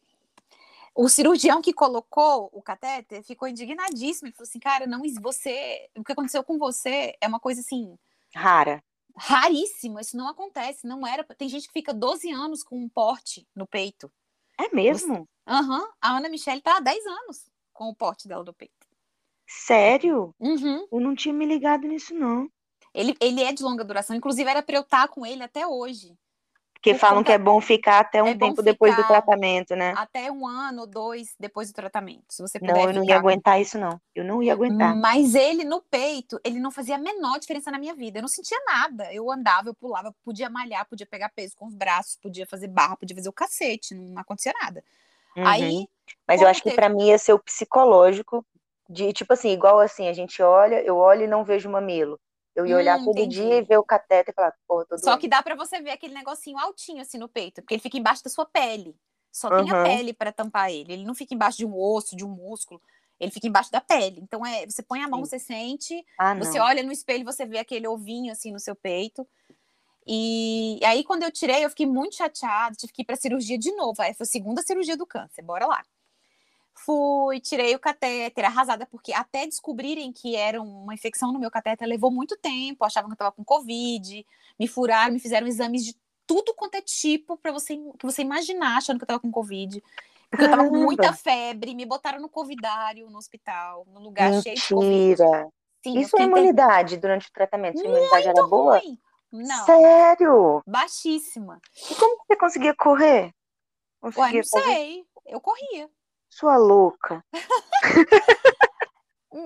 [0.95, 4.29] O cirurgião que colocou o catéter ficou indignadíssimo.
[4.29, 7.99] Ele falou assim, cara, não, você, o que aconteceu com você é uma coisa assim
[8.35, 8.83] Rara.
[9.17, 10.01] raríssima.
[10.01, 10.87] Isso não acontece.
[10.87, 11.25] Não era.
[11.37, 14.11] Tem gente que fica 12 anos com um porte no peito.
[14.59, 15.29] É mesmo?
[15.47, 15.85] Aham.
[16.01, 18.87] A Ana Michelle tá há 10 anos com o porte dela do peito.
[19.47, 20.35] Sério?
[20.39, 20.87] Uhum.
[20.91, 22.49] Eu não tinha me ligado nisso, não.
[22.95, 24.15] Ele, ele é de longa duração.
[24.15, 26.17] Inclusive, era pra eu estar com ele até hoje.
[26.85, 29.75] Porque Por falam conta- que é bom ficar até um É tempo depois do tratamento,
[29.75, 29.95] né?
[29.97, 32.25] Até um ano ou dois depois do tratamento.
[32.29, 33.99] Se você puder Não, eu não ia ficar com- aguentar isso, não.
[34.15, 34.95] Eu não ia aguentar.
[34.95, 38.19] Mas ele no peito, ele não fazia a menor diferença na minha vida.
[38.19, 39.11] Eu não sentia nada.
[39.15, 42.99] Eu andava, eu pulava, podia malhar, podia pegar peso com os braços, podia fazer barra,
[42.99, 44.85] podia fazer o cacete, não acontecia nada.
[45.35, 45.47] Uhum.
[45.47, 45.89] Aí,
[46.29, 48.45] Mas eu acho que teve- pra mim ia ser o psicológico
[48.91, 52.21] de, tipo assim, igual assim, a gente olha, eu olho e não vejo mamilo.
[52.55, 53.41] Eu ia olhar Hum, todo entendi.
[53.41, 55.19] dia e ver o cateter e falar, pô, tô só doente.
[55.19, 58.23] que dá pra você ver aquele negocinho altinho assim no peito, porque ele fica embaixo
[58.25, 58.97] da sua pele.
[59.33, 59.83] Só tem a Uhum.
[59.83, 60.93] pele pra tampar ele.
[60.93, 62.81] Ele não fica embaixo de um osso, de um músculo.
[63.19, 64.21] Ele fica embaixo da pele.
[64.21, 65.27] Então é, você põe a mão, Sim.
[65.27, 66.35] você sente, Ah.
[66.39, 69.27] Você olha no espelho você vê aquele ovinho assim no seu peito.
[70.07, 73.73] E aí, quando eu tirei, eu fiquei muito chateada, tive que ir para cirurgia de
[73.77, 74.03] novo.
[74.03, 75.83] Aí foi a segunda cirurgia do câncer, bora lá.
[76.77, 81.87] Fui, tirei o catéter, arrasada, porque até descobrirem que era uma infecção no meu catéter
[81.87, 84.27] levou muito tempo, achavam que eu estava com Covid,
[84.59, 85.97] me furaram, me fizeram exames de
[86.27, 89.83] tudo quanto é tipo para você que você imaginar, achando que eu estava com Covid.
[90.31, 94.57] Porque eu tava com muita febre, me botaram no covidário, no hospital, no lugar cheio
[94.57, 95.23] de Covid.
[95.23, 95.49] Mentira.
[95.83, 97.79] Sim, Isso é imunidade durante o tratamento?
[97.79, 98.79] Sua imunidade era boa?
[98.79, 98.99] ruim.
[99.31, 100.63] Não, Sério?
[100.67, 101.61] baixíssima.
[101.91, 103.35] E como você conseguia correr?
[104.03, 104.75] Ué, Conseguia não fazer?
[104.75, 105.07] sei.
[105.27, 105.91] Eu corria.
[106.35, 107.25] Sua louca.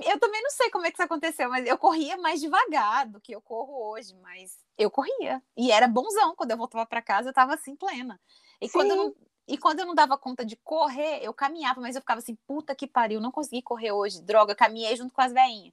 [0.05, 3.19] Eu também não sei como é que isso aconteceu, mas eu corria mais devagar do
[3.23, 5.43] que eu corro hoje, mas eu corria.
[5.57, 6.35] E era bonzão.
[6.37, 8.21] Quando eu voltava para casa, eu tava assim, plena.
[8.61, 9.03] E quando, eu Sim.
[9.03, 9.15] não,
[9.49, 12.75] e quando eu não dava conta de correr, eu caminhava, mas eu ficava assim, puta
[12.75, 14.21] que pariu, não consegui correr hoje.
[14.21, 15.73] Droga, caminhei junto com as veinhas.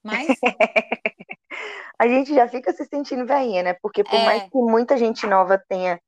[0.00, 0.28] Mas
[1.98, 3.72] A gente já fica se sentindo velhinha, né?
[3.74, 4.24] Porque por É.
[4.24, 6.00] mais que muita gente nova tenha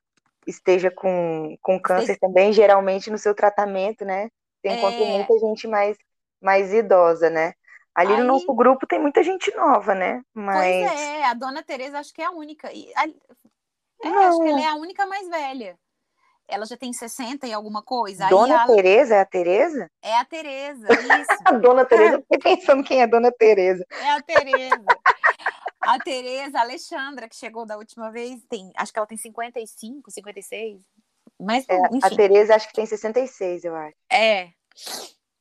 [0.46, 4.30] esteja com, com câncer também, geralmente no seu tratamento, né?
[4.61, 5.16] Você encontra É.
[5.16, 5.96] muita gente mais,
[6.40, 7.54] mais idosa, né?
[7.94, 10.22] Ali Aí- no nosso grupo tem muita gente nova, né?
[10.32, 12.72] Mas Pois é, a dona Tereza acho que é a única.
[12.72, 13.06] E a-
[14.04, 15.76] é, acho que ela é a única mais velha.
[16.50, 18.26] Ela já tem 60 e alguma coisa.
[18.28, 19.90] Dona a- Tereza é a Tereza?
[20.02, 21.28] é a Tereza, isso.
[21.46, 23.84] A Dona Tereza, eu fiquei pensando quem é Dona Tereza.
[23.90, 24.84] É a Tereza.
[25.80, 30.11] A Tereza, a Alexandra, que chegou da última vez, tem, acho que ela tem 55,
[30.11, 30.80] 56.
[31.39, 32.16] Mas, É, a enfim.
[32.16, 33.97] Tereza acho que tem 66, eu acho.
[34.11, 34.51] É.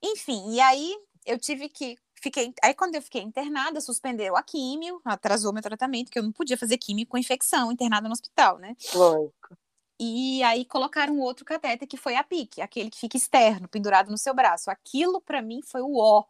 [0.04, 0.96] Enfim, e aí
[1.26, 1.98] eu tive que.
[2.20, 6.32] Fiquei, aí, quando eu fiquei internada, suspendeu a químio, atrasou meu tratamento, que eu não
[6.32, 8.76] podia fazer químio com infecção, internada no hospital, né?
[8.94, 9.56] Lógico.
[10.00, 14.18] E aí colocaram outro catéter que foi a PIC, aquele que fica externo, pendurado no
[14.18, 14.70] seu braço.
[14.70, 16.24] Aquilo pra mim foi o ó.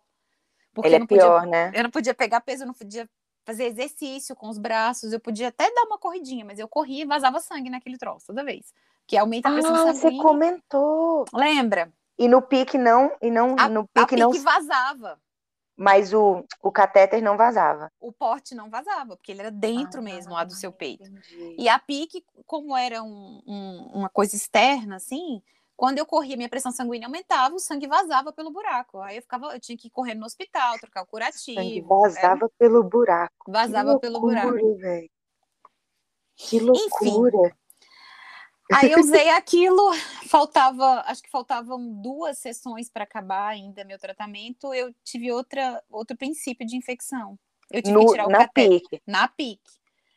[0.73, 1.71] Porque Ele é não podia, pior, né?
[1.73, 3.09] eu não podia pegar peso, eu não podia
[3.45, 7.07] fazer exercício com os braços, eu podia até dar uma corridinha, mas eu corria e
[7.07, 8.73] vazava sangue naquele troço toda vez.
[9.07, 10.21] Que aumenta a pressão Ah, você sanguínea.
[10.23, 11.25] comentou.
[11.33, 11.91] Lembra?
[12.19, 15.19] E no pique não, e não, A, no a pique não, PIC vazava.
[15.77, 17.91] mas o, o catéter não vazava.
[17.99, 21.03] O porte não vazava, porque ele era dentro Ah, mesmo lá do seu peito.
[21.03, 21.55] entendi.
[21.59, 25.41] E a PIC, como era um- um- uma coisa externa, assim,
[25.75, 28.99] quando eu corria, minha pressão sanguínea aumentava, o sangue vazava pelo buraco.
[28.99, 31.87] Aí eu ficava, eu tinha que correr no hospital, trocar o Sangue curativo.
[31.87, 33.51] vazava pelo buraco.
[33.51, 34.47] vazava Que pelo buraco.
[34.49, 35.09] loucura, velho.
[36.35, 37.55] Que loucura.
[38.73, 39.93] Aí eu usei aquilo,
[40.27, 44.73] faltava, acho que faltavam duas sessões para acabar ainda meu tratamento.
[44.73, 47.37] Eu tive outra, outro princípio de infecção.
[47.71, 49.01] Eu tive No- que tirar o na catéter pique.
[49.05, 49.61] na PIC.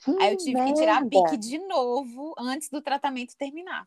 [0.04, 1.30] Que Aí eu tive que tirar a merda.
[1.30, 3.86] PIC de novo antes do tratamento terminar.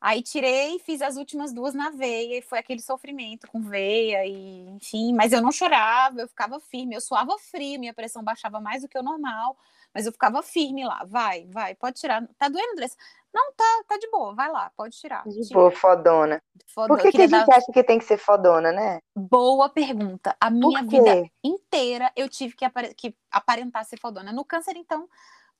[0.00, 4.66] Aí tirei, fiz as últimas duas na veia e foi aquele sofrimento com veia e
[4.70, 8.80] enfim, mas eu não chorava, eu ficava firme, eu suava frio, minha pressão baixava mais
[8.80, 9.58] do que o normal,
[9.94, 12.26] mas eu ficava firme lá, vai, vai, pode tirar.
[12.38, 12.96] Tá doendo, Andressa?
[13.32, 15.22] Não, tá, tá de boa, vai lá, pode tirar.
[15.28, 15.54] De Tira.
[15.60, 16.42] boa, fodona.
[16.74, 18.98] Foda- Por que, que a gente dar- acha que tem que ser fodona, né?
[19.14, 20.36] Boa pergunta.
[20.40, 24.32] A minha vida inteira eu tive que, apare- que aparentar ser fodona.
[24.32, 25.08] No câncer, então,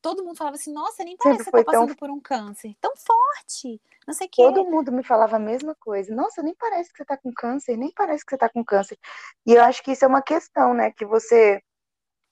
[0.02, 2.74] todo mundo falava assim: nossa, nem parece que você tá tão- passando por um câncer.
[2.80, 3.80] Tão forte.
[4.04, 4.42] Não sei o quê.
[4.42, 6.12] Todo mundo me falava a mesma coisa.
[6.12, 8.98] Nossa, nem parece que você tá com câncer, nem parece que você tá com câncer.
[9.46, 10.90] E eu acho que isso é uma questão, né?
[10.90, 11.62] Que você.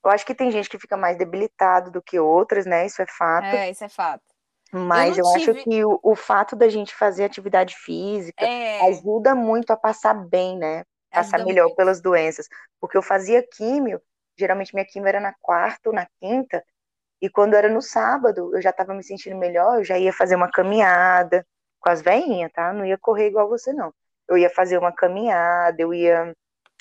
[0.08, 2.86] Eu acho que tem gente que fica mais debilitado do que outras, né?
[2.86, 3.60] Isso é fato.
[3.60, 4.34] É, isso é fato.
[4.72, 8.50] Mas eu eu, não acho tive- que o, o fato da gente fazer atividade física
[8.50, 10.84] É, ajuda muito a passar bem, né?
[11.12, 11.76] Passar ajuda melhor muito.
[11.76, 12.46] pelas doenças.
[12.80, 14.00] Porque eu fazia químio,
[14.38, 16.62] geralmente minha químio era na quarta ou na quinta,
[17.22, 20.36] E quando era no sábado, eu já estava me sentindo melhor, eu já ia fazer
[20.36, 21.46] uma caminhada
[21.80, 22.72] com as veinhas, tá?
[22.72, 23.94] Não ia correr igual você, não.
[24.28, 26.34] Eu ia fazer uma caminhada, eu ia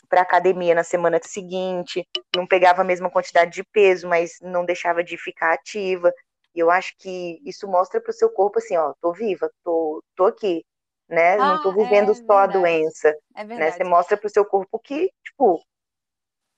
[0.09, 5.03] para academia na semana seguinte, não pegava a mesma quantidade de peso, mas não deixava
[5.03, 6.11] de ficar ativa.
[6.55, 10.03] E eu acho que isso mostra para o seu corpo assim, ó, tô viva, tô,
[10.15, 10.65] tô aqui,
[11.07, 11.33] né?
[11.33, 12.57] Ah, não tô vivendo é só verdade.
[12.57, 13.71] a doença, é né?
[13.71, 15.61] Você mostra para o seu corpo que, tipo,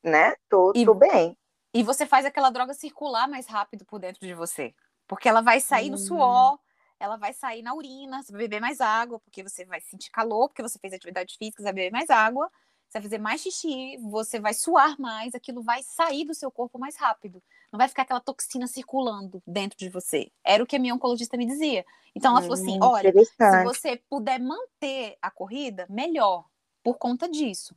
[0.04, 0.36] né?
[0.50, 1.36] Tô, e, tô bem.
[1.74, 4.74] E você faz aquela droga circular mais rápido por dentro de você,
[5.08, 5.92] porque ela vai sair hum.
[5.92, 6.60] no suor,
[7.00, 10.50] ela vai sair na urina, você vai beber mais água, porque você vai sentir calor,
[10.50, 12.50] porque você fez atividade física, você vai beber mais água
[12.90, 16.80] você vai fazer mais xixi, você vai suar mais, aquilo vai sair do seu corpo
[16.80, 17.42] mais rápido.
[17.72, 20.32] Não vai ficar aquela toxina circulando dentro de você.
[20.44, 21.86] Era o que a minha oncologista me dizia.
[22.16, 26.46] Então ela hum, falou assim: hum, olha, se você puder manter a corrida, melhor,
[26.84, 27.76] por conta disso.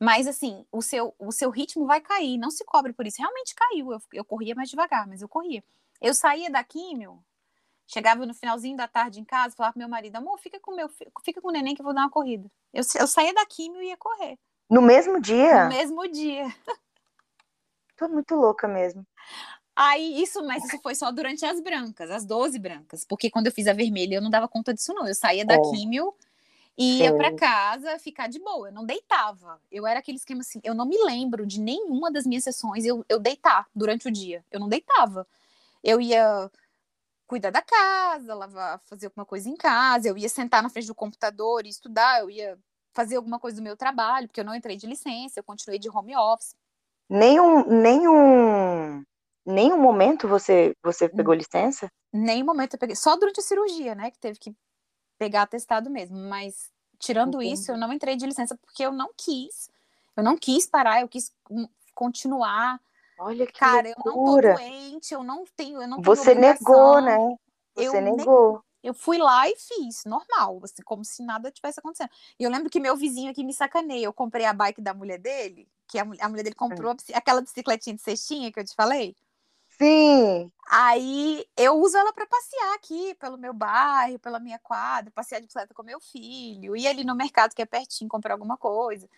[0.00, 3.18] Mas assim, o seu, o seu ritmo vai cair, não se cobre por isso.
[3.18, 3.92] Realmente caiu.
[3.92, 5.62] Eu, eu corria mais devagar, mas eu corria.
[6.00, 7.22] Eu saía da químio,
[7.86, 10.88] chegava no finalzinho da tarde em casa, falava pro meu marido, amor, fica com meu
[11.24, 12.50] fica com o neném que eu vou dar uma corrida.
[12.72, 14.36] Eu, eu saía da químio e ia correr.
[14.68, 15.64] No mesmo dia?
[15.64, 16.54] No mesmo dia.
[17.96, 19.06] Tô muito louca mesmo.
[19.74, 23.04] Aí, isso, mas isso foi só durante as brancas, as 12 brancas.
[23.04, 25.06] Porque quando eu fiz a vermelha, eu não dava conta disso, não.
[25.06, 25.70] Eu saía da oh.
[25.70, 26.12] químio
[26.76, 28.68] e ia para casa ficar de boa.
[28.68, 29.60] Eu não deitava.
[29.70, 30.60] Eu era aquele esquema assim.
[30.62, 34.44] Eu não me lembro de nenhuma das minhas sessões eu, eu deitar durante o dia.
[34.50, 35.26] Eu não deitava.
[35.82, 36.50] Eu ia
[37.26, 40.94] cuidar da casa, lavar, fazer alguma coisa em casa, eu ia sentar na frente do
[40.94, 42.58] computador e estudar, eu ia
[42.98, 45.88] fazer alguma coisa do meu trabalho, porque eu não entrei de licença, eu continuei de
[45.88, 46.56] home office.
[47.08, 49.04] Nenhum, nenhum,
[49.46, 51.88] nenhum momento você, você pegou licença?
[52.12, 52.96] Nenhum momento eu peguei.
[52.96, 54.10] Só durante a cirurgia, né?
[54.10, 54.52] Que teve que
[55.16, 56.18] pegar atestado mesmo.
[56.18, 57.54] Mas, tirando Entendi.
[57.54, 59.70] isso, eu não entrei de licença porque eu não quis.
[60.16, 61.32] Eu não quis parar, eu quis
[61.94, 62.80] continuar.
[63.20, 64.48] Olha que Cara, loucura.
[64.48, 67.16] eu não tô doente, eu não tenho, eu não Você negou, né?
[67.76, 68.60] Você eu negou.
[68.82, 72.10] Eu fui lá e fiz, normal, assim, como se nada tivesse acontecendo.
[72.38, 74.04] E eu lembro que meu vizinho aqui me sacaneia.
[74.04, 76.96] Eu comprei a bike da mulher dele, que a, a mulher dele comprou hum.
[77.14, 79.16] aquela bicicletinha de cestinha que eu te falei.
[79.78, 80.50] Sim.
[80.68, 85.46] Aí eu uso ela para passear aqui pelo meu bairro, pela minha quadra, passear de
[85.46, 89.08] bicicleta com meu filho, ir ali no mercado que é pertinho comprar alguma coisa.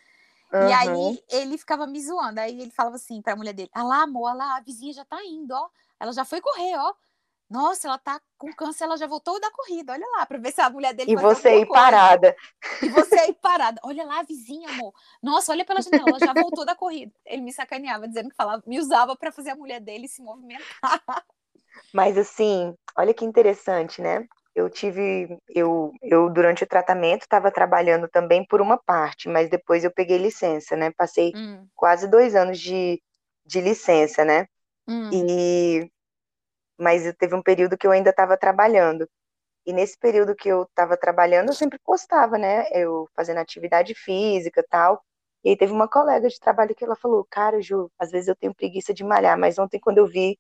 [0.53, 0.69] Uhum.
[0.69, 2.41] E aí ele ficava me zoando.
[2.41, 4.93] Aí ele falava assim para a mulher dele: "Ah lá, amor, ah lá, a vizinha
[4.93, 5.69] já tá indo, ó.
[5.99, 6.95] Ela já foi correr, ó.
[7.51, 9.93] Nossa, ela tá com câncer, ela já voltou da corrida.
[9.93, 12.37] Olha lá, para ver se a mulher dele E você aí parada.
[12.81, 13.81] E você aí parada.
[13.85, 14.95] Olha lá, vizinha, amor.
[15.21, 17.13] Nossa, olha pela janela, ela já voltou da corrida.
[17.27, 21.03] Ele me sacaneava, dizendo que falava, me usava para fazer a mulher dele se movimentar.
[21.93, 24.25] Mas assim, olha que interessante, né?
[24.55, 29.83] Eu tive, eu, eu durante o tratamento estava trabalhando também por uma parte, mas depois
[29.83, 30.93] eu peguei licença, né?
[30.97, 31.67] Passei hum.
[31.75, 33.03] quase dois anos de,
[33.45, 34.47] de licença, né?
[34.87, 35.11] Hum.
[35.13, 35.91] E
[36.81, 39.09] mas teve um período que eu ainda estava trabalhando.
[39.67, 42.67] E nesse período que eu estava trabalhando, eu sempre postava, né?
[42.73, 45.03] Eu fazendo atividade física tal.
[45.45, 48.37] E aí teve uma colega de trabalho que ela falou: Cara, Ju, às vezes eu
[48.37, 50.39] tenho preguiça de malhar, mas ontem, quando eu vi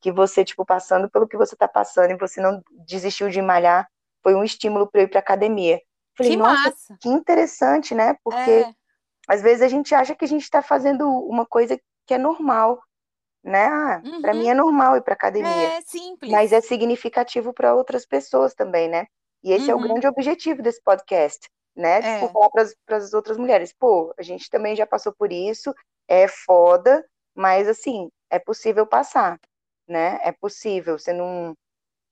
[0.00, 3.86] que você, tipo, passando pelo que você está passando e você não desistiu de malhar,
[4.22, 5.80] foi um estímulo para eu ir para academia.
[6.16, 6.96] Falei, que nossa, massa.
[7.00, 8.16] que interessante, né?
[8.24, 8.74] Porque é.
[9.28, 12.82] às vezes a gente acha que a gente está fazendo uma coisa que é normal
[13.42, 13.66] né?
[13.66, 14.20] Ah, uhum.
[14.22, 15.50] Para mim é normal ir para academia.
[15.50, 16.30] É simples.
[16.30, 19.06] Mas é significativo para outras pessoas também, né?
[19.42, 19.70] E esse uhum.
[19.70, 19.88] é o uhum.
[19.88, 21.98] grande objetivo desse podcast, né?
[21.98, 22.20] É.
[22.20, 22.50] Tipo, falar
[22.86, 25.74] para as outras mulheres, pô, a gente também já passou por isso,
[26.06, 29.38] é foda, mas assim, é possível passar,
[29.88, 30.20] né?
[30.22, 31.54] É possível, você não,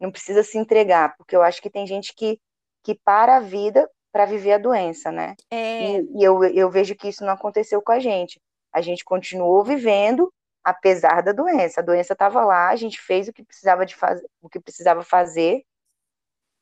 [0.00, 2.40] não precisa se entregar, porque eu acho que tem gente que,
[2.82, 5.36] que para a vida para viver a doença, né?
[5.50, 6.00] É.
[6.00, 8.40] E, e eu, eu vejo que isso não aconteceu com a gente.
[8.72, 10.32] A gente continuou vivendo,
[10.64, 11.80] apesar da doença.
[11.80, 15.02] A doença estava lá, a gente fez o que precisava de fazer, o que precisava
[15.02, 15.64] fazer,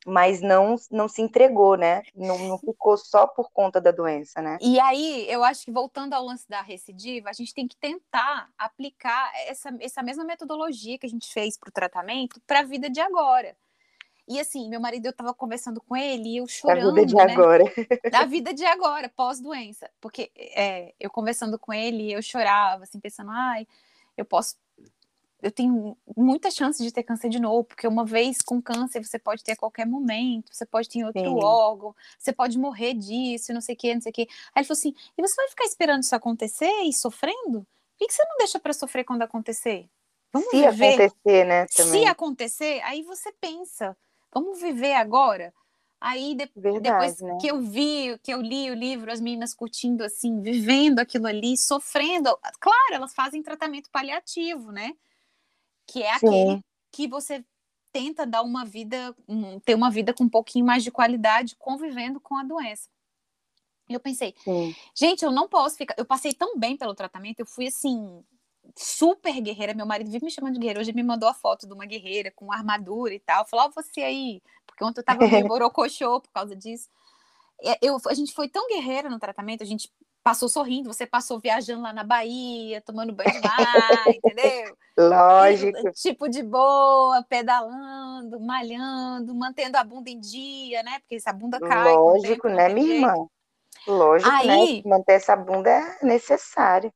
[0.06, 2.02] mas não não se entregou, né?
[2.14, 4.56] Não, não, ficou só por conta da doença, né?
[4.60, 8.48] E aí, eu acho que voltando ao lance da recidiva, a gente tem que tentar
[8.56, 12.88] aplicar essa, essa mesma metodologia que a gente fez para o tratamento para a vida
[12.88, 13.56] de agora.
[14.28, 16.94] E assim, meu marido, eu tava conversando com ele e eu chorando.
[16.94, 17.32] Da vida de né?
[17.32, 17.64] agora.
[18.12, 19.90] Da vida de agora, pós-doença.
[20.00, 23.66] Porque é, eu conversando com ele, eu chorava, assim, pensando, ai,
[24.18, 24.56] eu posso
[25.40, 29.18] eu tenho muita chance de ter câncer de novo, porque uma vez com câncer você
[29.18, 31.44] pode ter a qualquer momento, você pode ter outro Sim.
[31.44, 34.22] órgão, você pode morrer disso, não sei o que, não sei o que.
[34.22, 37.60] Aí ele falou assim: e você vai ficar esperando isso acontecer e sofrendo?
[37.96, 39.88] Por que, você não deixa para sofrer quando acontecer?
[40.32, 40.94] Vamos Se viver.
[40.94, 41.66] acontecer, né?
[41.66, 42.02] Também.
[42.02, 43.96] Se acontecer, aí você pensa,
[44.32, 45.54] vamos viver agora.
[46.00, 47.38] Aí de, Verdade, depois né?
[47.40, 51.56] que eu vi, que eu li o livro, as meninas curtindo assim, vivendo aquilo ali,
[51.56, 52.36] sofrendo.
[52.60, 54.92] Claro, elas fazem tratamento paliativo, né?
[55.88, 56.64] que é aquele Sim.
[56.92, 57.44] que você
[57.90, 59.16] tenta dar uma vida,
[59.64, 62.88] ter uma vida com um pouquinho mais de qualidade convivendo com a doença.
[63.88, 64.74] E eu pensei, Sim.
[64.94, 65.94] gente, eu não posso ficar.
[65.96, 68.22] Eu passei tão bem pelo tratamento, eu fui assim,
[68.76, 69.72] super guerreira.
[69.72, 70.80] Meu marido vive me chamando de guerreira.
[70.80, 73.46] Hoje ele me mandou a foto de uma guerreira com armadura e tal.
[73.46, 74.42] Falou, oh, você aí.
[74.78, 76.88] Porque ontem eu tava meio borocochô por causa disso.
[77.82, 81.82] Eu, a gente foi tão guerreira no tratamento, a gente passou sorrindo, você passou viajando
[81.82, 84.76] lá na Bahia, tomando banho de mar, entendeu?
[84.96, 85.90] Lógico.
[85.92, 91.00] Tipo de boa, pedalando, malhando, mantendo a bunda em dia, né?
[91.00, 91.92] Porque essa bunda cai.
[91.92, 93.26] Lógico, tempo, né, minha irmã?
[93.86, 94.36] Lógico, né?
[94.36, 94.90] aí, né?
[94.90, 96.92] Manter essa bunda é necessário.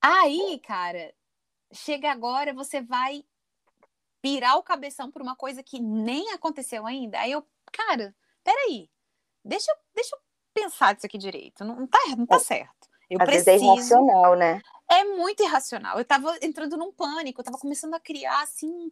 [0.00, 1.12] Aí, cara,
[1.72, 3.22] chega agora, você vai
[4.22, 7.18] pirar o cabeção por uma coisa que nem aconteceu ainda.
[7.18, 8.14] Aí eu, cara,
[8.44, 8.90] peraí,
[9.44, 10.20] deixa, deixa eu
[10.52, 11.64] pensar disso aqui direito.
[11.64, 12.88] Não, não tá, não tá é, certo.
[13.08, 13.44] Eu Às preciso.
[13.44, 14.62] Vezes é irracional, né?
[14.90, 15.98] É muito irracional.
[15.98, 18.90] Eu tava entrando num pânico, eu tava começando a criar assim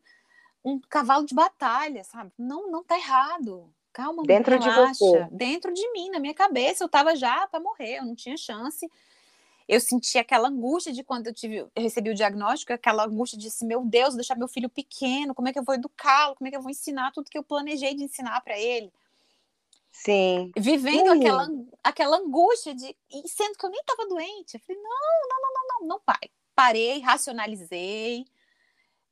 [0.64, 2.32] um cavalo de batalha, sabe?
[2.38, 3.72] Não, não tá errado.
[3.92, 4.92] Calma, dentro relaxa.
[4.92, 5.28] de você.
[5.30, 8.88] Dentro de mim, na minha cabeça, eu tava já para morrer, eu não tinha chance.
[9.68, 13.48] Eu senti aquela angústia de quando eu tive, eu recebi o diagnóstico, aquela angústia de
[13.48, 16.50] assim, meu Deus, deixar meu filho pequeno, como é que eu vou educá-lo, como é
[16.50, 18.90] que eu vou ensinar tudo que eu planejei de ensinar para ele.
[19.92, 20.52] Sim.
[20.56, 21.48] Vivendo aquela,
[21.82, 22.96] aquela angústia de.
[23.10, 24.54] E sendo que eu nem estava doente.
[24.54, 24.90] Eu falei, não,
[25.28, 26.30] não, não, não, não, não, pai.
[26.54, 28.24] Parei, racionalizei,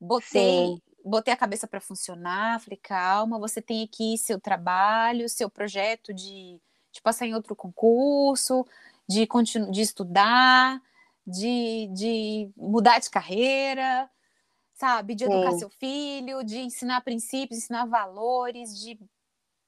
[0.00, 0.82] botei, Sim.
[1.04, 2.60] botei a cabeça para funcionar.
[2.60, 6.60] Falei, calma, você tem aqui seu trabalho, seu projeto de,
[6.92, 8.64] de passar em outro concurso,
[9.08, 9.26] de,
[9.70, 10.80] de estudar,
[11.26, 14.10] de, de mudar de carreira,
[14.74, 15.14] sabe?
[15.14, 15.58] De educar Sim.
[15.58, 18.98] seu filho, de ensinar princípios, ensinar valores, de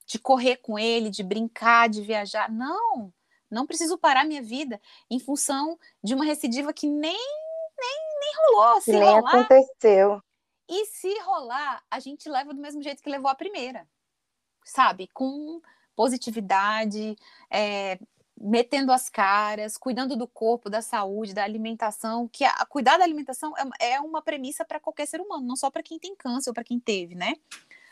[0.09, 2.51] de correr com ele, de brincar, de viajar.
[2.51, 3.13] Não,
[3.49, 7.15] não preciso parar minha vida em função de uma recidiva que nem
[7.79, 8.81] nem, nem rolou.
[8.81, 10.21] Se nem rolar, aconteceu.
[10.67, 13.87] E se rolar, a gente leva do mesmo jeito que levou a primeira,
[14.65, 15.07] sabe?
[15.13, 15.61] Com
[15.95, 17.15] positividade,
[17.49, 17.99] é,
[18.39, 23.53] metendo as caras, cuidando do corpo, da saúde, da alimentação, que a, cuidar da alimentação
[23.57, 26.53] é, é uma premissa para qualquer ser humano, não só para quem tem câncer ou
[26.53, 27.33] para quem teve, né?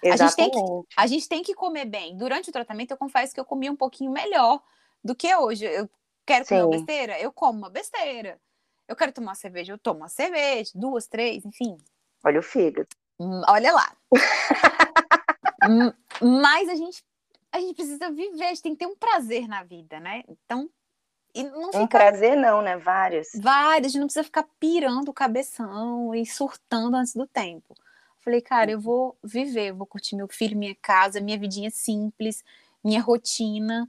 [0.04, 0.60] A gente, tem que,
[0.96, 2.16] a gente tem que comer bem.
[2.16, 4.62] Durante o tratamento, eu confesso que eu comi um pouquinho melhor
[5.04, 5.66] do que hoje.
[5.66, 5.90] Eu
[6.26, 7.20] quero comer uma besteira?
[7.20, 8.40] Eu como uma besteira.
[8.88, 9.74] Eu quero tomar uma cerveja?
[9.74, 11.78] Eu tomo uma cerveja, duas, três, enfim.
[12.24, 12.88] Olha o fígado.
[13.20, 13.96] Hum, olha lá.
[15.68, 15.92] Hum,
[16.22, 17.04] mas a gente,
[17.58, 20.24] a gente precisa viver, a gente tem que ter um prazer na vida, né?
[20.28, 20.70] Então,
[21.36, 21.80] não fica...
[21.80, 22.78] Um prazer não, né?
[22.78, 23.30] Vários.
[23.36, 27.76] Vários, a gente não precisa ficar pirando o cabeção e surtando antes do tempo.
[28.20, 32.44] Falei, cara, eu vou viver, eu vou curtir meu filho, minha casa, minha vidinha simples,
[32.84, 33.88] minha rotina.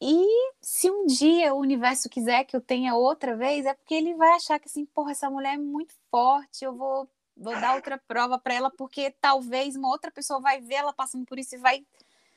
[0.00, 4.14] E se um dia o universo quiser que eu tenha outra vez, é porque ele
[4.14, 8.00] vai achar que assim, porra, essa mulher é muito forte, eu vou, vou dar outra
[8.08, 11.58] prova para ela, porque talvez uma outra pessoa vai ver ela passando por isso e
[11.58, 11.84] vai,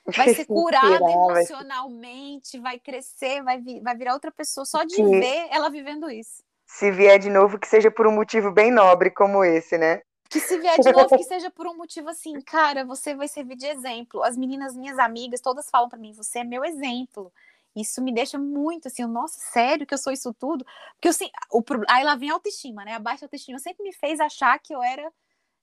[0.06, 5.48] vai ser curada emocionalmente, vai crescer, vai, vir, vai virar outra pessoa só de ver
[5.50, 6.44] ela vivendo isso.
[6.66, 10.02] Se vier de novo, que seja por um motivo bem nobre como esse, né?
[10.30, 13.56] Que se vier de novo, que seja por um motivo assim, cara, você vai servir
[13.56, 14.24] de exemplo.
[14.24, 17.32] As meninas, minhas amigas, todas falam para mim, você é meu exemplo.
[17.76, 20.66] Isso me deixa muito assim, nossa, sério que eu sou isso tudo?
[20.94, 22.94] Porque assim, o, aí lá vem a autoestima, né?
[22.94, 25.12] A baixa autoestima sempre me fez achar que eu era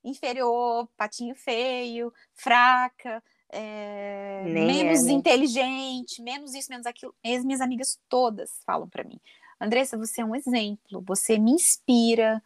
[0.03, 3.23] inferior, patinho feio, fraca,
[3.53, 5.13] é, menos é, né?
[5.13, 7.15] inteligente, menos isso, menos aquilo.
[7.25, 9.21] As minhas amigas todas falam para mim,
[9.61, 12.43] Andressa, você é um exemplo, você me inspira,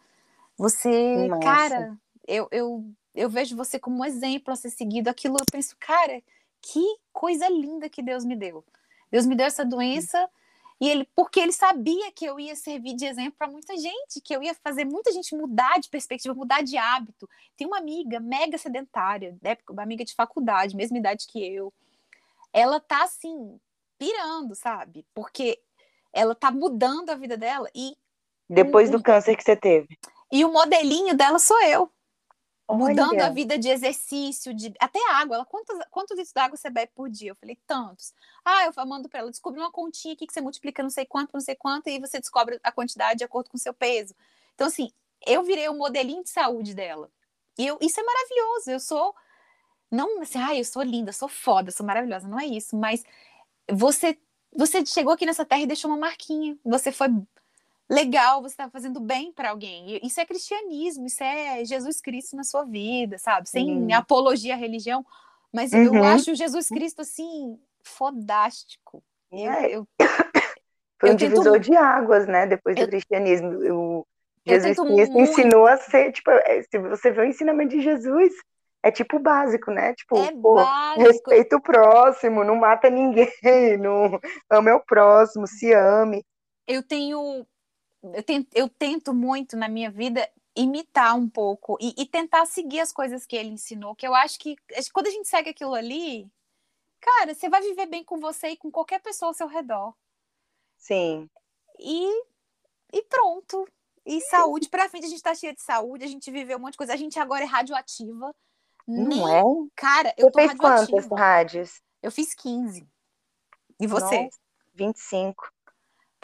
[0.57, 1.43] você, Nossa.
[1.43, 2.85] cara, eu, eu,
[3.15, 5.09] eu vejo você como um exemplo a ser seguido.
[5.09, 6.23] Aquilo eu penso, cara,
[6.61, 6.83] que
[7.13, 8.65] coisa linda que Deus me deu.
[9.11, 10.29] Deus me deu essa doença
[10.81, 14.35] e ele, porque ele sabia que eu ia servir de exemplo para muita gente, que
[14.35, 17.29] eu ia fazer muita gente mudar de perspectiva, mudar de hábito.
[17.57, 21.73] Tem uma amiga mega sedentária, né, uma amiga de faculdade, mesma idade que eu.
[22.53, 23.59] Ela tá assim,
[23.99, 25.07] pirando, sabe?
[25.15, 25.61] Porque
[26.13, 27.97] ela tá mudando a vida dela e
[28.49, 29.99] depois do câncer que você teve.
[30.31, 31.91] E o modelinho dela sou eu.
[32.69, 35.37] Mudando a vida de exercício, de até água.
[35.37, 37.31] Ela, quantos, quantos litros d'água você bebe por dia?
[37.31, 38.15] Eu falei, tantos.
[38.45, 41.33] Ah, eu mando para ela, descobri uma continha aqui que você multiplica não sei quanto,
[41.35, 44.15] não sei quanto, e você descobre a quantidade de acordo com o seu peso.
[44.55, 44.91] Então, assim,
[45.27, 47.11] eu virei o modelinho de saúde dela.
[47.59, 48.71] E eu, isso é maravilhoso.
[48.71, 49.15] Eu sou.
[49.91, 52.27] Não assim, ah, eu sou linda, sou foda, sou maravilhosa.
[52.27, 53.05] Não é isso, mas
[53.71, 54.19] você
[54.57, 56.57] você chegou aqui nessa terra e deixou uma marquinha.
[56.65, 57.09] Você foi
[57.91, 60.01] legal, você está fazendo bem para alguém.
[60.03, 63.49] Isso é cristianismo, isso é Jesus Cristo na sua vida, sabe?
[63.49, 63.95] Sem uhum.
[63.95, 65.05] apologia à religião,
[65.53, 65.97] mas uhum.
[65.97, 69.03] eu acho Jesus Cristo assim fodástico.
[69.33, 69.77] É.
[69.77, 70.09] Eu, eu,
[71.01, 71.65] Foi um divisor tento...
[71.65, 72.47] de águas, né?
[72.47, 74.07] Depois do cristianismo, o,
[74.47, 75.19] Jesus Cristo muito...
[75.19, 78.33] ensinou a ser, tipo, é, se você vê o ensinamento de Jesus,
[78.83, 79.95] é tipo básico, né?
[79.95, 80.57] Tipo, é pô,
[80.97, 83.29] respeita o próximo, não mata ninguém,
[83.81, 84.21] não
[84.51, 86.23] ame o próximo, se ame.
[86.67, 87.47] Eu tenho,
[88.13, 92.81] eu tento, eu tento muito na minha vida imitar um pouco e, e, tentar seguir
[92.81, 94.57] as coisas que ele ensinou, que eu acho que
[94.93, 96.31] quando a gente segue aquilo ali,
[97.01, 99.95] cara, você vai viver bem com você e com qualquer pessoa ao seu redor.
[100.77, 101.29] Sim.
[101.79, 102.09] E,
[102.93, 103.67] e pronto.
[104.07, 106.73] E saúde pra frente, a gente tá cheia de saúde, a gente viveu um monte
[106.73, 108.35] de coisa, a gente agora é radioativa.
[108.87, 109.35] Não Nem...
[109.35, 109.43] é?
[109.75, 111.83] Cara, eu tô fez quantas rádios?
[112.03, 112.87] Eu fiz 15.
[113.81, 114.25] E você?
[114.25, 114.39] Nossa,
[114.75, 115.54] 25.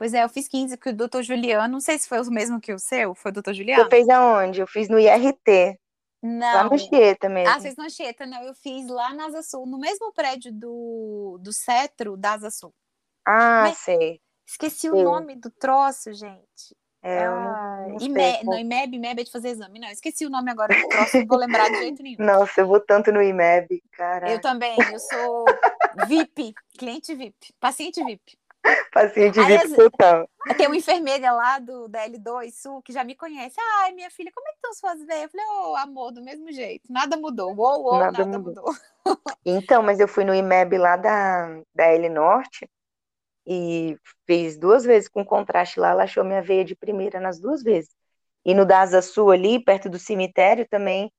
[0.01, 1.74] Pois é, eu fiz 15 com o doutor Juliano.
[1.74, 3.84] Não sei se foi o mesmo que o seu, foi o doutor Juliano.
[3.84, 4.59] Você fez aonde?
[4.59, 5.78] Eu fiz no IRT.
[6.22, 6.55] Não.
[6.55, 7.55] Lá no Anchieta mesmo.
[7.55, 8.42] Ah, fez no Anchieta, não.
[8.42, 12.72] Eu fiz lá na Asa Sul, no mesmo prédio do, do Cetro da Asa Sul.
[13.26, 14.22] Ah, Mas, sei.
[14.48, 14.90] Esqueci sei.
[14.90, 16.74] o nome do troço, gente.
[17.03, 19.78] É, ah, não, não, IMEB, não, IMEB, IMEB é de fazer exame.
[19.78, 22.24] Não, esqueci o nome agora do troço, não vou lembrar de jeito nenhum.
[22.24, 24.30] Nossa, eu vou tanto no IMEB, cara.
[24.30, 25.44] Eu também, eu sou
[26.09, 28.39] VIP, cliente VIP, paciente VIP.
[28.92, 30.28] Paciente VIP total.
[30.56, 33.56] Tem uma enfermeira lá do da L2 Sul que já me conhece.
[33.78, 35.24] Ai, minha filha, como é que estão suas veias?
[35.24, 36.92] Eu falei, ô, oh, amor, do mesmo jeito.
[36.92, 37.54] Nada mudou.
[37.54, 38.64] Uou, uou, nada, nada mudou.
[38.64, 38.74] mudou.
[39.46, 42.68] Então, mas eu fui no IMEB lá da, da L Norte
[43.46, 43.96] e
[44.26, 47.90] fiz duas vezes com contraste lá, ela achou minha veia de primeira nas duas vezes.
[48.44, 51.11] E no da Asa Sul ali, perto do cemitério, também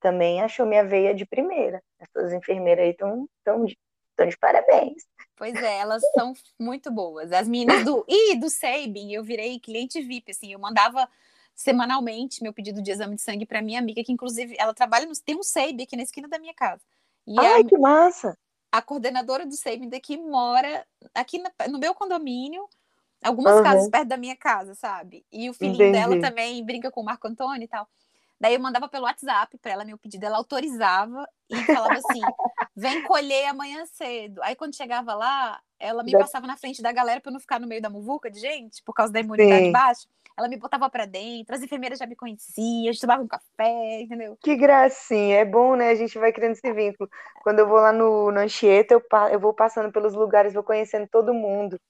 [0.00, 1.82] também achou minha veia de primeira.
[1.98, 3.28] Essas enfermeiras aí estão
[4.18, 5.06] tão de, tão de parabéns.
[5.36, 7.30] Pois é, elas são muito boas.
[7.30, 11.08] As meninas do e do Sabin, eu virei cliente VIP, assim, eu mandava
[11.54, 15.12] semanalmente meu pedido de exame de sangue para minha amiga, que inclusive ela trabalha no
[15.24, 16.82] tem um Sabin aqui na esquina da minha casa.
[17.26, 18.36] E Ai, a, que massa!
[18.70, 22.68] A coordenadora do Sabin daqui mora aqui na, no meu condomínio,
[23.22, 23.62] algumas uhum.
[23.62, 25.24] casas perto da minha casa, sabe?
[25.32, 25.92] E o filhinho Entendi.
[25.92, 27.88] dela também brinca com o Marco Antônio e tal.
[28.40, 32.22] Daí eu mandava pelo WhatsApp para ela meu pedido, ela autorizava e falava assim:
[32.76, 34.40] vem colher amanhã cedo.
[34.42, 37.58] Aí quando chegava lá, ela me passava na frente da galera para eu não ficar
[37.58, 39.72] no meio da muvuca de gente, por causa da imunidade Sim.
[39.72, 40.08] baixa.
[40.36, 44.02] Ela me botava para dentro, as enfermeiras já me conheciam, a gente tomava um café,
[44.02, 44.38] entendeu?
[44.40, 45.90] Que gracinha, é bom, né?
[45.90, 47.10] A gente vai criando esse vínculo.
[47.42, 51.08] Quando eu vou lá no, no Anchieta, eu, eu vou passando pelos lugares, vou conhecendo
[51.08, 51.80] todo mundo.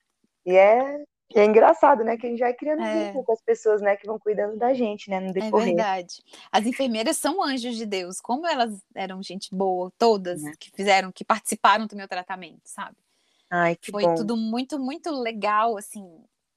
[0.46, 1.04] E é
[1.34, 2.16] e é engraçado, né?
[2.16, 3.04] Que a gente vai criando é.
[3.04, 3.96] vínculo com as pessoas, né?
[3.96, 5.20] Que vão cuidando da gente, né?
[5.20, 5.68] No é decorrer.
[5.68, 6.22] É verdade.
[6.50, 8.18] As enfermeiras são anjos de Deus.
[8.20, 10.52] Como elas eram gente boa, todas é.
[10.58, 12.96] que fizeram, que participaram do meu tratamento, sabe?
[13.50, 14.14] Ai, que Foi bom.
[14.14, 16.06] tudo muito, muito legal, assim.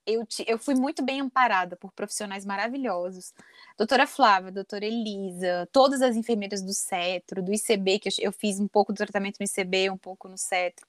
[0.06, 3.34] Eu, eu fui muito bem amparada por profissionais maravilhosos.
[3.78, 8.60] Doutora Flávia, doutora Elisa, todas as enfermeiras do CETRO, do ICB, que eu, eu fiz
[8.60, 10.88] um pouco do tratamento no ICB, um pouco no CETRO.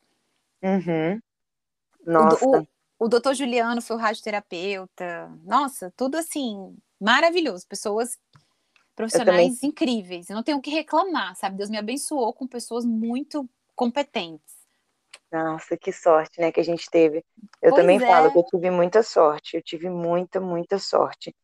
[0.63, 1.21] Uhum.
[2.07, 2.47] Nossa.
[2.47, 2.67] O, o,
[3.03, 5.29] o doutor Juliano foi o radioterapeuta.
[5.45, 7.67] Nossa, tudo assim, maravilhoso.
[7.67, 8.17] Pessoas
[8.95, 10.31] profissionais incríveis.
[10.31, 11.57] Eu não tenho o que reclamar, sabe?
[11.57, 14.55] Deus me abençoou com pessoas muito competentes.
[15.33, 17.25] Nossa, que sorte, né, que a gente teve.
[17.61, 18.07] Eu pois também é.
[18.07, 19.57] falo que eu tive muita sorte.
[19.57, 21.35] Eu tive muita, muita sorte.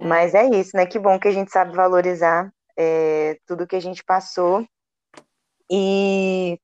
[0.00, 0.04] É.
[0.04, 0.86] Mas é isso, né?
[0.86, 4.66] Que bom que a gente sabe valorizar é, tudo que a gente passou.
[5.70, 6.58] E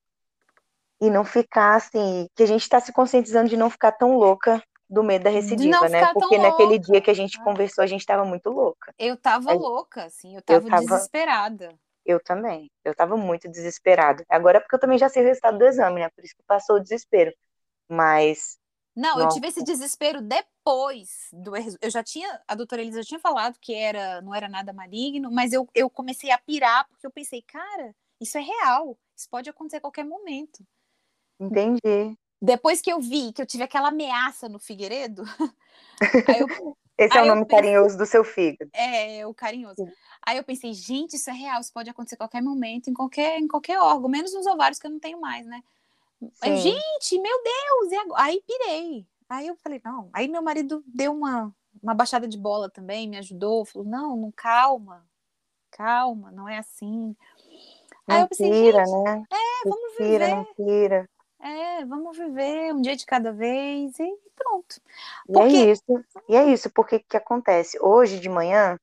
[1.00, 4.62] e não ficar assim, que a gente está se conscientizando de não ficar tão louca
[4.88, 6.12] do medo da recidiva, né?
[6.12, 6.92] Porque naquele louca.
[6.92, 8.92] dia que a gente conversou, a gente estava muito louca.
[8.98, 11.72] Eu estava louca, assim, eu estava desesperada.
[12.04, 14.24] Eu também, eu estava muito desesperada.
[14.28, 16.08] Agora porque eu também já sei o resultado do exame, né?
[16.10, 17.32] Por isso que passou o desespero.
[17.88, 18.58] Mas
[18.96, 19.22] não, Nossa.
[19.22, 23.58] eu tive esse desespero depois do eu já tinha a doutora Elisa já tinha falado
[23.60, 27.42] que era não era nada maligno, mas eu, eu comecei a pirar porque eu pensei,
[27.42, 30.64] cara, isso é real, isso pode acontecer a qualquer momento.
[31.40, 32.16] Entendi.
[32.40, 35.24] Depois que eu vi que eu tive aquela ameaça no Figueiredo.
[36.28, 38.70] eu, Esse é o nome pensei, carinhoso do seu fígado.
[38.74, 39.76] É, o carinhoso.
[39.76, 39.92] Sim.
[40.26, 43.38] Aí eu pensei, gente, isso é real, isso pode acontecer a qualquer momento, em qualquer,
[43.38, 45.62] em qualquer órgão, menos nos ovários que eu não tenho mais, né?
[46.42, 47.92] Aí, gente, meu Deus!
[47.92, 49.06] E Aí pirei.
[49.28, 50.10] Aí eu falei, não.
[50.12, 54.32] Aí meu marido deu uma, uma baixada de bola também, me ajudou, falou, não, não,
[54.32, 55.06] calma,
[55.70, 57.16] calma, não é assim.
[58.06, 59.22] Não Aí eu pensei, pira, né?
[59.30, 60.36] É, vamos Respira, viver.
[60.36, 61.10] Não pira.
[61.42, 64.76] É, vamos viver um dia de cada vez e pronto.
[65.26, 65.48] Porque...
[65.48, 66.04] E é isso.
[66.28, 67.78] E é isso, porque que acontece?
[67.80, 68.78] Hoje de manhã,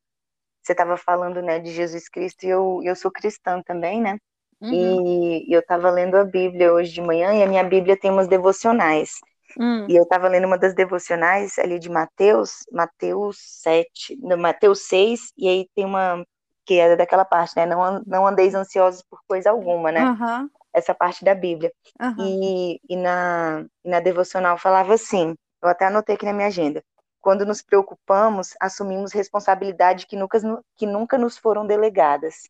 [0.64, 4.18] você estava falando, né, de Jesus Cristo e eu, eu sou cristã também, né?
[4.60, 4.74] Uhum.
[4.74, 8.28] E, eu estava lendo a Bíblia hoje de manhã e a minha Bíblia tem umas
[8.28, 9.20] devocionais.
[9.56, 9.86] Uhum.
[9.88, 15.32] E eu estava lendo uma das devocionais ali de Mateus, Mateus 7, no, Mateus 6,
[15.38, 16.26] e aí tem uma
[16.66, 17.66] que é daquela parte, né?
[17.66, 20.04] Não, não andeis ansiosos por coisa alguma, né?
[20.04, 21.72] Uhum essa parte da Bíblia.
[22.00, 22.16] Uhum.
[22.20, 26.84] E, e, na, na devocional falava assim, eu até anotei aqui na minha agenda,
[27.20, 30.40] Quando nos preocupamos, assumimos responsabilidade que nunca,
[30.76, 32.44] que nunca nos foram delegadas.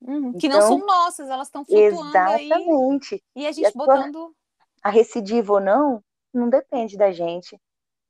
[0.00, 3.14] Uhum, que então, não são nossas, elas estão flutuando exatamente.
[3.14, 3.20] aí.
[3.36, 4.34] E a gente e botando.
[4.82, 6.02] A recidiva ou não,
[6.34, 7.56] não depende da gente,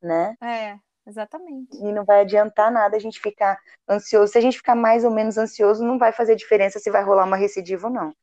[0.01, 0.35] né?
[0.41, 1.77] É, exatamente.
[1.77, 4.33] E não vai adiantar nada a gente ficar ansioso.
[4.33, 7.25] Se a gente ficar mais ou menos ansioso, não vai fazer diferença se vai rolar
[7.25, 8.15] uma recidiva ou não.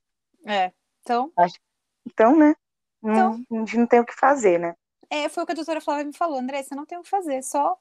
[0.47, 0.71] É,
[1.09, 1.31] então.
[2.05, 2.55] Então, né?
[3.03, 4.75] Então, não, a gente não tem o que fazer, né?
[5.09, 7.09] É, foi o que a doutora Flávia me falou, André, você não tem o que
[7.09, 7.77] fazer, só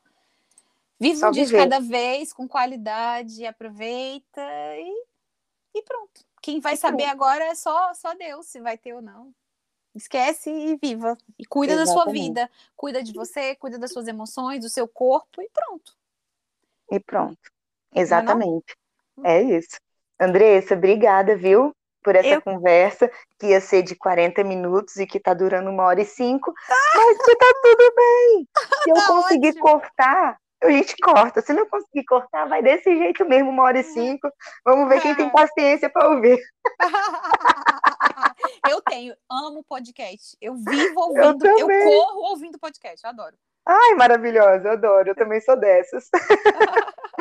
[0.99, 1.59] vive só um dia viver.
[1.59, 4.43] de cada vez, com qualidade, aproveita
[4.77, 5.05] e,
[5.75, 6.25] e pronto.
[6.41, 7.13] Quem vai e saber pronto.
[7.13, 9.35] agora é só, só Deus, se vai ter ou não.
[9.95, 11.19] Esquece e viva.
[11.39, 11.97] E cuida Exatamente.
[11.97, 12.51] da sua vida.
[12.77, 15.97] Cuida de você, cuida das suas emoções, do seu corpo e pronto.
[16.91, 17.51] E pronto.
[17.93, 18.77] É Exatamente.
[19.17, 19.27] Não?
[19.27, 19.77] É isso.
[20.21, 21.75] Andressa, obrigada, viu?
[22.03, 22.43] Por essa eu...
[22.43, 26.53] conversa, que ia ser de 40 minutos e que tá durando uma hora e cinco,
[26.95, 28.49] mas que tá tudo bem.
[28.85, 29.65] Se eu tá conseguir ótimo.
[29.65, 31.41] cortar, a gente corta.
[31.41, 34.29] Se não conseguir cortar, vai desse jeito mesmo, uma hora e cinco.
[34.65, 36.39] Vamos ver quem tem paciência para ouvir.
[38.69, 40.37] Eu tenho, amo podcast.
[40.41, 43.35] Eu vivo ouvindo, eu, eu corro ouvindo podcast, eu adoro.
[43.67, 46.09] Ai, maravilhosa, eu adoro, eu também sou dessas.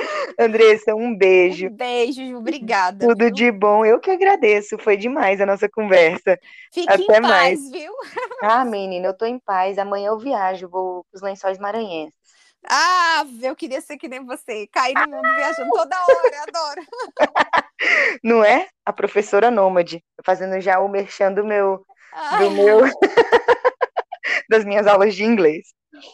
[0.39, 1.67] Andressa, um beijo.
[1.67, 3.07] Um beijo, obrigada.
[3.07, 3.31] Tudo viu?
[3.31, 6.39] de bom, eu que agradeço, foi demais a nossa conversa.
[6.73, 7.71] Fique Até em paz, mais.
[7.71, 7.93] viu?
[8.43, 12.17] Ah, menina, eu tô em paz, amanhã eu viajo, vou os lençóis maranhenses.
[12.69, 16.87] Ah, eu queria ser que nem você, cair no mundo viajando toda hora, adoro.
[18.23, 18.67] Não é?
[18.85, 21.85] A professora nômade, fazendo já o merchan do meu,
[22.39, 22.81] do meu
[24.49, 25.67] das minhas aulas de inglês.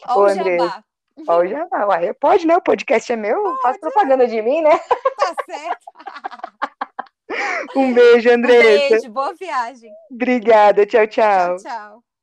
[0.08, 0.28] Ó, o.
[0.28, 0.82] Jabá.
[1.28, 1.86] Ó, o jabá.
[1.86, 2.56] Ué, pode, né?
[2.56, 3.62] O podcast é meu, Pode.
[3.62, 4.78] faz propaganda de mim, né?
[4.78, 5.84] Tá certo.
[7.74, 8.84] Um beijo, Andressa.
[8.84, 9.90] Um beijo, boa viagem.
[10.10, 11.56] Obrigada, tchau, tchau.
[11.56, 12.13] Tchau, tchau.